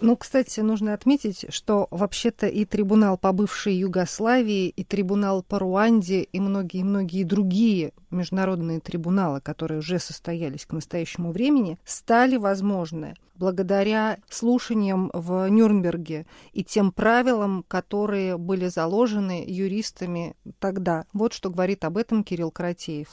Ну, 0.02 0.18
кстати, 0.18 0.60
нужно 0.60 0.94
отметить, 0.94 1.46
что 1.50 1.88
вообще-то 1.90 2.48
и 2.48 2.66
трибунал 2.66 3.18
по 3.18 3.32
бывшей 3.32 3.76
Югославии, 3.76 4.68
и 4.68 4.84
трибунал 4.84 5.42
по 5.42 5.58
Руанде, 5.60 6.22
и 6.22 6.40
многие-многие 6.40 7.24
другие 7.24 7.94
международные 8.12 8.80
трибуналы, 8.80 9.42
которые 9.42 9.80
уже 9.80 10.00
состоялись 10.00 10.66
к 10.66 10.74
настоящему 10.74 11.32
времени, 11.32 11.80
стали 11.86 12.38
возможны 12.38 13.16
благодаря 13.36 14.18
слушаниям 14.30 15.12
в 15.14 15.48
Нюрнберге 15.50 16.26
и 16.54 16.64
тем 16.64 16.92
правилам, 16.92 17.66
которые 17.68 18.38
были 18.38 18.68
заложены 18.68 19.44
юристами 19.46 20.36
тогда. 20.60 21.06
Вот 21.14 21.34
что 21.34 21.50
говорит 21.50 21.84
об 21.84 21.98
этом 21.98 22.24
Кирилл 22.24 22.52
Каратеев 22.52 23.10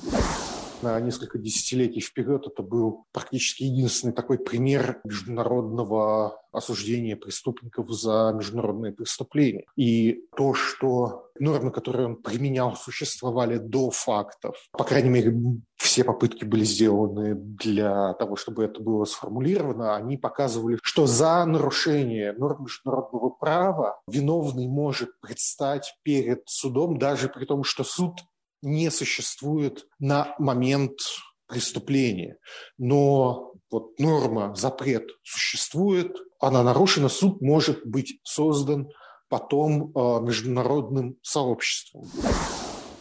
на 0.82 1.00
несколько 1.00 1.38
десятилетий 1.38 2.00
вперед 2.00 2.46
это 2.46 2.62
был 2.62 3.06
практически 3.12 3.64
единственный 3.64 4.12
такой 4.12 4.38
пример 4.38 5.00
международного 5.04 6.40
осуждения 6.52 7.16
преступников 7.16 7.90
за 7.90 8.32
международные 8.36 8.92
преступления. 8.92 9.64
И 9.76 10.24
то, 10.36 10.54
что 10.54 11.30
нормы, 11.38 11.70
которые 11.70 12.06
он 12.06 12.16
применял, 12.16 12.76
существовали 12.76 13.58
до 13.58 13.90
фактов, 13.90 14.56
по 14.72 14.84
крайней 14.84 15.08
мере, 15.08 15.34
все 15.76 16.04
попытки 16.04 16.44
были 16.44 16.64
сделаны 16.64 17.34
для 17.34 18.14
того, 18.14 18.36
чтобы 18.36 18.64
это 18.64 18.80
было 18.80 19.04
сформулировано, 19.04 19.96
они 19.96 20.16
показывали, 20.16 20.78
что 20.82 21.06
за 21.06 21.44
нарушение 21.44 22.32
норм 22.34 22.64
международного 22.64 23.30
права 23.30 24.00
виновный 24.06 24.68
может 24.68 25.20
предстать 25.20 25.94
перед 26.02 26.42
судом, 26.46 26.98
даже 26.98 27.28
при 27.28 27.46
том, 27.46 27.64
что 27.64 27.82
суд 27.82 28.20
не 28.62 28.90
существует 28.90 29.86
на 29.98 30.34
момент 30.38 30.98
преступления. 31.46 32.38
Но 32.78 33.52
вот 33.70 33.98
норма, 33.98 34.54
запрет 34.54 35.10
существует, 35.22 36.16
она 36.40 36.62
нарушена, 36.62 37.08
суд 37.08 37.40
может 37.40 37.86
быть 37.86 38.20
создан 38.22 38.88
потом 39.28 39.92
э, 39.94 40.20
международным 40.20 41.16
сообществом. 41.22 42.04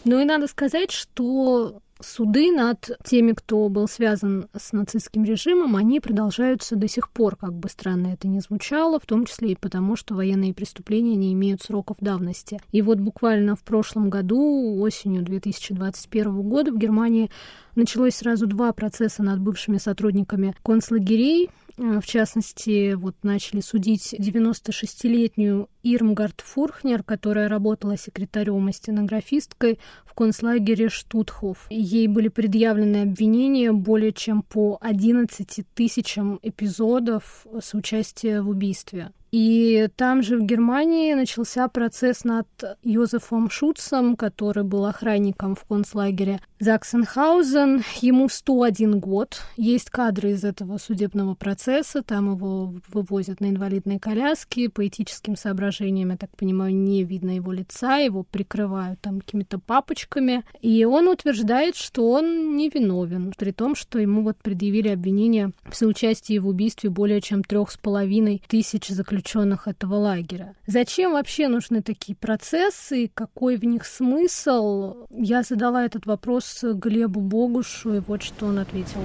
Ну 0.06 0.20
и 0.20 0.26
надо 0.26 0.48
сказать, 0.48 0.92
что 0.92 1.82
суды 2.02 2.52
над 2.52 2.98
теми, 3.04 3.34
кто 3.34 3.70
был 3.70 3.88
связан 3.88 4.48
с 4.56 4.74
нацистским 4.74 5.24
режимом, 5.24 5.76
они 5.76 6.00
продолжаются 6.00 6.76
до 6.76 6.88
сих 6.88 7.10
пор, 7.10 7.36
как 7.36 7.54
бы 7.54 7.70
странно 7.70 8.08
это 8.08 8.28
ни 8.28 8.40
звучало, 8.40 9.00
в 9.00 9.06
том 9.06 9.26
числе 9.26 9.52
и 9.52 9.56
потому, 9.56 9.96
что 9.96 10.16
военные 10.16 10.54
преступления 10.54 11.16
не 11.16 11.34
имеют 11.34 11.62
сроков 11.62 11.98
давности. 12.00 12.60
И 12.72 12.82
вот 12.82 13.00
буквально 13.00 13.56
в 13.56 13.64
прошлом 13.64 14.10
году, 14.10 14.80
осенью 14.82 15.24
2021 15.24 16.42
года, 16.42 16.72
в 16.72 16.78
Германии 16.78 17.30
началось 17.76 18.16
сразу 18.16 18.48
два 18.48 18.74
процесса 18.74 19.24
над 19.24 19.40
бывшими 19.40 19.78
сотрудниками 19.78 20.56
концлагерей, 20.64 21.50
Э, 21.82 22.00
в 22.00 22.06
частности, 22.06 22.94
вот 22.94 23.16
начали 23.24 23.62
судить 23.62 24.14
96-летнюю 24.14 25.68
Ирмгард 25.84 26.42
Фурхнер, 26.42 27.04
которая 27.04 27.50
работала 27.50 27.98
секретарем 27.98 28.70
и 28.70 28.74
стенографисткой 28.74 29.80
в 30.06 30.14
концлагере 30.14 30.90
Штутхоф. 30.90 31.68
Ей 31.70 32.08
были 32.08 32.28
предъявлены 32.28 33.04
обвинения 33.04 33.72
более 33.72 34.14
чем 34.14 34.44
по 34.44 34.78
11 34.82 35.66
тысячам 35.74 36.40
эпизодов 36.44 37.48
соучастия 37.62 38.42
в 38.42 38.50
убийстве. 38.50 39.12
И 39.32 39.88
там 39.96 40.22
же 40.22 40.38
в 40.38 40.44
Германии 40.44 41.14
начался 41.14 41.70
процесс 41.70 42.26
над 42.26 42.48
Йозефом 42.84 43.50
Шутцем, 43.50 44.18
который 44.18 44.66
был 44.66 44.86
охранником 44.86 45.56
в 45.56 45.64
концлагере 45.64 46.42
Заксенхаузен. 46.60 47.82
Ему 48.02 48.28
101 48.28 49.00
год. 49.00 49.42
Есть 49.56 49.90
кадры 49.90 50.32
из 50.32 50.44
этого 50.44 50.78
судебного 50.78 51.34
процесса. 51.34 52.04
Там 52.04 52.34
его 52.34 52.76
вывозят 52.90 53.40
на 53.40 53.50
инвалидной 53.50 54.00
коляске. 54.00 54.70
По 54.70 54.86
этическим 54.86 55.38
соображениям, 55.38 56.10
я 56.10 56.18
так 56.18 56.36
понимаю, 56.36 56.76
не 56.76 57.06
видно 57.06 57.32
его 57.32 57.54
лица. 57.54 57.98
Его 57.98 58.24
прикрывают 58.24 59.00
там 59.00 59.22
какими-то 59.22 59.60
папочками. 59.60 60.44
И 60.62 60.84
он 60.84 61.08
утверждает, 61.08 61.78
что 61.78 62.12
он 62.12 62.58
невиновен. 62.58 63.34
При 63.38 63.52
том, 63.52 63.76
что 63.76 63.98
ему 63.98 64.24
вот 64.24 64.36
предъявили 64.38 64.90
обвинение 64.90 65.54
в 65.64 65.76
соучастии 65.76 66.38
в 66.38 66.48
убийстве 66.48 66.90
более 66.90 67.22
чем 67.22 67.46
трех 67.46 67.72
с 67.72 67.78
половиной 67.78 68.44
тысяч 68.50 68.90
заключенных 68.90 69.21
заключенных 69.22 69.68
этого 69.68 69.96
лагеря. 69.96 70.56
Зачем 70.68 71.14
вообще 71.14 71.48
нужны 71.48 71.82
такие 71.82 72.16
процессы, 72.16 73.10
какой 73.14 73.58
в 73.58 73.64
них 73.64 73.86
смысл? 73.86 75.06
Я 75.12 75.44
задала 75.44 75.86
этот 75.86 76.06
вопрос 76.06 76.64
Глебу 76.64 77.22
Богушу, 77.22 77.96
и 77.96 78.00
вот 78.00 78.24
что 78.24 78.48
он 78.48 78.60
ответил. 78.60 79.02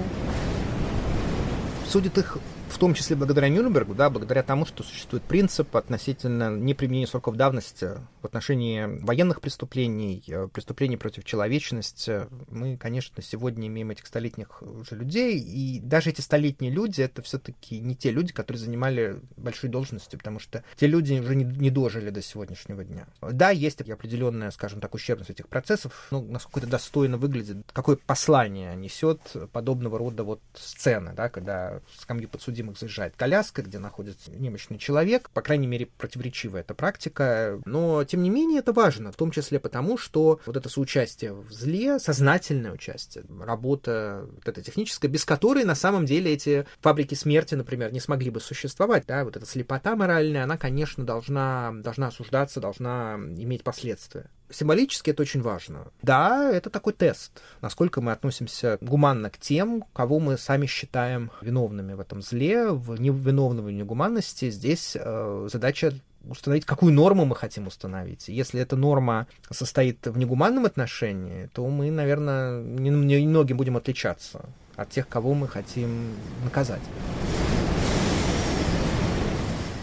Судит 1.85 2.17
их 2.17 2.37
в 2.69 2.77
том 2.77 2.93
числе 2.93 3.15
благодаря 3.15 3.49
Нюрнбергу, 3.49 3.95
да, 3.95 4.09
благодаря 4.09 4.43
тому, 4.43 4.65
что 4.65 4.83
существует 4.83 5.23
принцип 5.23 5.75
относительно 5.75 6.55
неприменения 6.55 7.07
сроков 7.07 7.35
давности 7.35 7.91
в 8.21 8.25
отношении 8.25 8.85
военных 9.03 9.41
преступлений, 9.41 10.23
э, 10.27 10.47
преступлений 10.51 10.97
против 10.97 11.23
человечности. 11.23 12.27
Мы, 12.49 12.77
конечно, 12.77 13.21
сегодня 13.23 13.67
имеем 13.67 13.91
этих 13.91 14.05
столетних 14.05 14.61
уже 14.61 14.95
людей, 14.95 15.39
и 15.39 15.79
даже 15.79 16.09
эти 16.09 16.21
столетние 16.21 16.71
люди— 16.71 17.01
это 17.03 17.21
все 17.21 17.39
таки 17.39 17.79
не 17.79 17.95
те 17.95 18.11
люди, 18.11 18.33
которые 18.33 18.59
занимали 18.59 19.21
большие 19.37 19.71
должности, 19.71 20.15
потому 20.15 20.39
что 20.39 20.63
те 20.75 20.87
люди 20.87 21.13
уже 21.13 21.35
не, 21.35 21.45
не 21.45 21.69
дожили 21.69 22.09
до 22.09 22.21
сегодняшнего 22.21 22.83
дня. 22.83 23.07
Да, 23.21 23.49
есть 23.51 23.81
определенная, 23.81 24.51
скажем 24.51 24.81
так, 24.81 24.93
ущербность 24.93 25.31
этих 25.31 25.47
процессов, 25.47 26.07
но 26.11 26.21
насколько 26.21 26.59
это 26.59 26.67
достойно 26.67 27.17
выглядит, 27.17 27.57
какое 27.73 27.95
послание 27.95 28.75
несет 28.75 29.19
подобного 29.51 29.97
рода 29.97 30.23
вот 30.23 30.41
сцены, 30.53 31.13
да, 31.15 31.29
когда 31.29 31.81
скамью 31.97 32.29
подсудимых 32.29 32.56
подсудимых 32.57 32.79
заезжает 32.79 33.15
коляска, 33.15 33.61
где 33.61 33.77
находится 33.77 34.31
немощный 34.31 34.77
человек. 34.77 35.29
По 35.29 35.41
крайней 35.41 35.67
мере, 35.67 35.85
противоречивая 35.85 36.61
эта 36.61 36.73
практика. 36.73 37.59
Но, 37.65 38.03
тем 38.03 38.23
не 38.23 38.29
менее, 38.29 38.59
это 38.59 38.73
важно, 38.73 39.11
в 39.11 39.15
том 39.15 39.31
числе 39.31 39.59
потому, 39.59 39.97
что 39.97 40.39
вот 40.45 40.57
это 40.57 40.69
соучастие 40.69 41.33
в 41.33 41.51
зле, 41.51 41.99
сознательное 41.99 42.71
участие, 42.71 43.25
работа 43.39 44.27
вот 44.33 44.47
эта 44.47 44.61
техническая, 44.61 45.09
без 45.09 45.25
которой 45.25 45.63
на 45.65 45.75
самом 45.75 46.05
деле 46.05 46.33
эти 46.33 46.65
фабрики 46.81 47.13
смерти, 47.13 47.55
например, 47.55 47.93
не 47.93 47.99
смогли 47.99 48.29
бы 48.29 48.39
существовать. 48.39 49.05
Да? 49.07 49.23
Вот 49.23 49.37
эта 49.37 49.45
слепота 49.45 49.95
моральная, 49.95 50.43
она, 50.43 50.57
конечно, 50.57 51.05
должна, 51.05 51.73
должна 51.73 52.07
осуждаться, 52.07 52.59
должна 52.59 53.15
иметь 53.17 53.63
последствия 53.63 54.29
символически 54.49 55.11
это 55.11 55.21
очень 55.21 55.41
важно. 55.41 55.87
Да, 56.01 56.51
это 56.51 56.69
такой 56.69 56.93
тест, 56.93 57.41
насколько 57.61 58.01
мы 58.01 58.11
относимся 58.11 58.77
гуманно 58.81 59.29
к 59.29 59.37
тем, 59.37 59.83
кого 59.93 60.19
мы 60.19 60.37
сами 60.37 60.65
считаем 60.65 61.31
виновными 61.41 61.93
в 61.93 61.99
этом 61.99 62.21
зле, 62.21 62.71
в 62.71 62.99
невиновной 62.99 63.73
негуманности. 63.73 64.49
Здесь 64.49 64.97
э, 64.99 65.47
задача 65.51 65.93
установить, 66.29 66.65
какую 66.65 66.93
норму 66.93 67.25
мы 67.25 67.35
хотим 67.35 67.67
установить. 67.67 68.27
Если 68.27 68.59
эта 68.59 68.75
норма 68.75 69.27
состоит 69.49 70.05
в 70.05 70.17
негуманном 70.17 70.65
отношении, 70.65 71.49
то 71.53 71.67
мы, 71.67 71.89
наверное, 71.91 72.61
немногим 72.61 73.57
будем 73.57 73.77
отличаться 73.77 74.45
от 74.75 74.89
тех, 74.89 75.07
кого 75.07 75.33
мы 75.33 75.47
хотим 75.47 76.15
наказать. 76.43 76.81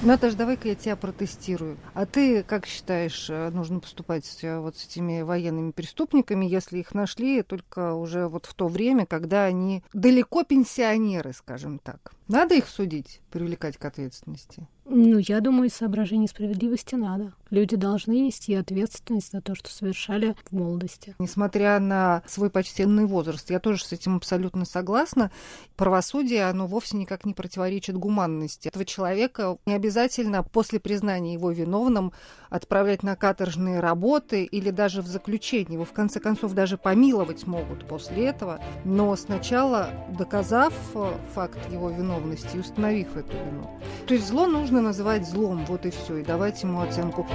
Наташ, 0.05 0.35
давай-ка 0.35 0.69
я 0.69 0.75
тебя 0.75 0.97
протестирую. 0.97 1.79
А 1.95 2.05
ты 2.05 2.43
как 2.43 2.67
считаешь, 2.67 3.31
э, 3.31 3.49
нужно 3.49 3.81
поступать 3.81 4.45
э, 4.45 4.59
вот 4.59 4.77
с 4.77 4.85
этими 4.85 5.23
военными 5.23 5.71
преступниками, 5.71 6.45
если 6.45 6.79
их 6.81 6.93
нашли 6.93 7.41
только 7.43 7.95
уже 7.95 8.29
вот 8.29 8.45
в 8.45 8.53
то 8.53 8.69
время, 8.69 9.07
когда 9.07 9.47
они 9.47 9.83
далеко 9.95 10.43
пенсионеры, 10.45 11.33
скажем 11.33 11.79
так? 11.79 12.13
Надо 12.29 12.55
их 12.55 12.69
судить, 12.69 13.23
привлекать 13.31 13.79
к 13.79 13.85
ответственности? 13.87 14.69
Ну, 14.87 15.19
я 15.19 15.41
думаю, 15.41 15.69
из 15.69 15.75
соображений 15.75 16.29
справедливости 16.29 16.95
надо. 16.95 17.33
Люди 17.51 17.77
должны 17.77 18.21
нести 18.21 18.55
ответственность 18.55 19.33
за 19.33 19.41
то, 19.41 19.55
что 19.55 19.71
совершали 19.71 20.35
в 20.51 20.53
молодости. 20.53 21.15
Несмотря 21.19 21.79
на 21.79 22.23
свой 22.27 22.51
почтенный 22.51 23.07
возраст, 23.07 23.49
я 23.51 23.61
тоже 23.61 23.85
с 23.85 23.93
этим 23.93 24.17
абсолютно 24.17 24.65
согласна. 24.65 25.31
Правосудие, 25.77 26.45
оно 26.45 26.67
вовсе 26.67 26.97
никак 26.97 27.25
не 27.25 27.33
противоречит 27.33 27.97
гуманности. 27.97 28.69
Этого 28.69 28.85
человека 28.85 29.57
не 29.67 29.75
обязательно 29.75 30.43
после 30.43 30.81
признания 30.81 31.35
его 31.35 31.51
виновным 31.51 32.13
отправлять 32.51 33.03
на 33.03 33.17
каторжные 33.17 33.81
работы 33.81 34.45
или 34.45 34.71
даже 34.71 35.01
в 35.01 35.07
заключение. 35.07 35.75
Его, 35.75 35.85
в 35.85 35.93
конце 35.93 36.21
концов, 36.21 36.53
даже 36.53 36.77
помиловать 36.77 37.47
могут 37.47 37.87
после 37.87 38.27
этого. 38.27 38.61
Но 38.85 39.15
сначала, 39.17 39.91
доказав 40.19 40.75
э, 40.95 41.13
факт 41.35 41.59
его 41.71 41.89
виновности 41.91 42.57
и 42.57 42.61
установив 42.61 43.17
эту 43.17 43.37
вину. 43.37 43.71
То 44.07 44.15
есть 44.15 44.27
зло 44.27 44.47
нужно 44.47 44.74
называть 44.81 45.29
злом, 45.29 45.65
вот 45.67 45.87
и 45.87 45.91
все, 45.91 46.19
и 46.19 46.25
давать 46.25 46.63
ему 46.63 46.81
оценку. 46.81 47.27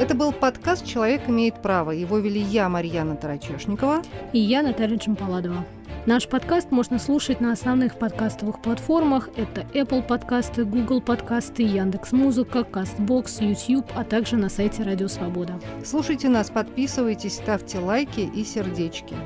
Это 0.00 0.14
был 0.14 0.32
подкаст 0.32 0.86
«Человек 0.86 1.28
имеет 1.28 1.60
право». 1.60 1.90
Его 1.90 2.18
вели 2.18 2.40
я, 2.40 2.68
Марьяна 2.68 3.16
Тарачешникова. 3.16 4.02
И 4.32 4.38
я, 4.38 4.62
Наталья 4.62 4.96
Чемпаладова. 4.96 5.66
Наш 6.06 6.26
подкаст 6.26 6.70
можно 6.70 6.98
слушать 6.98 7.42
на 7.42 7.52
основных 7.52 7.98
подкастовых 7.98 8.62
платформах. 8.62 9.28
Это 9.36 9.66
Apple 9.74 10.02
подкасты, 10.02 10.64
Google 10.64 11.02
подкасты, 11.02 11.64
Яндекс 11.64 12.12
Музыка, 12.12 12.60
Castbox, 12.60 13.44
YouTube, 13.44 13.90
а 13.94 14.04
также 14.04 14.36
на 14.36 14.48
сайте 14.48 14.84
Радио 14.84 15.08
Свобода. 15.08 15.60
Слушайте 15.84 16.30
нас, 16.30 16.48
подписывайтесь, 16.48 17.34
ставьте 17.34 17.78
лайки 17.78 18.20
и 18.20 18.42
сердечки. 18.44 19.16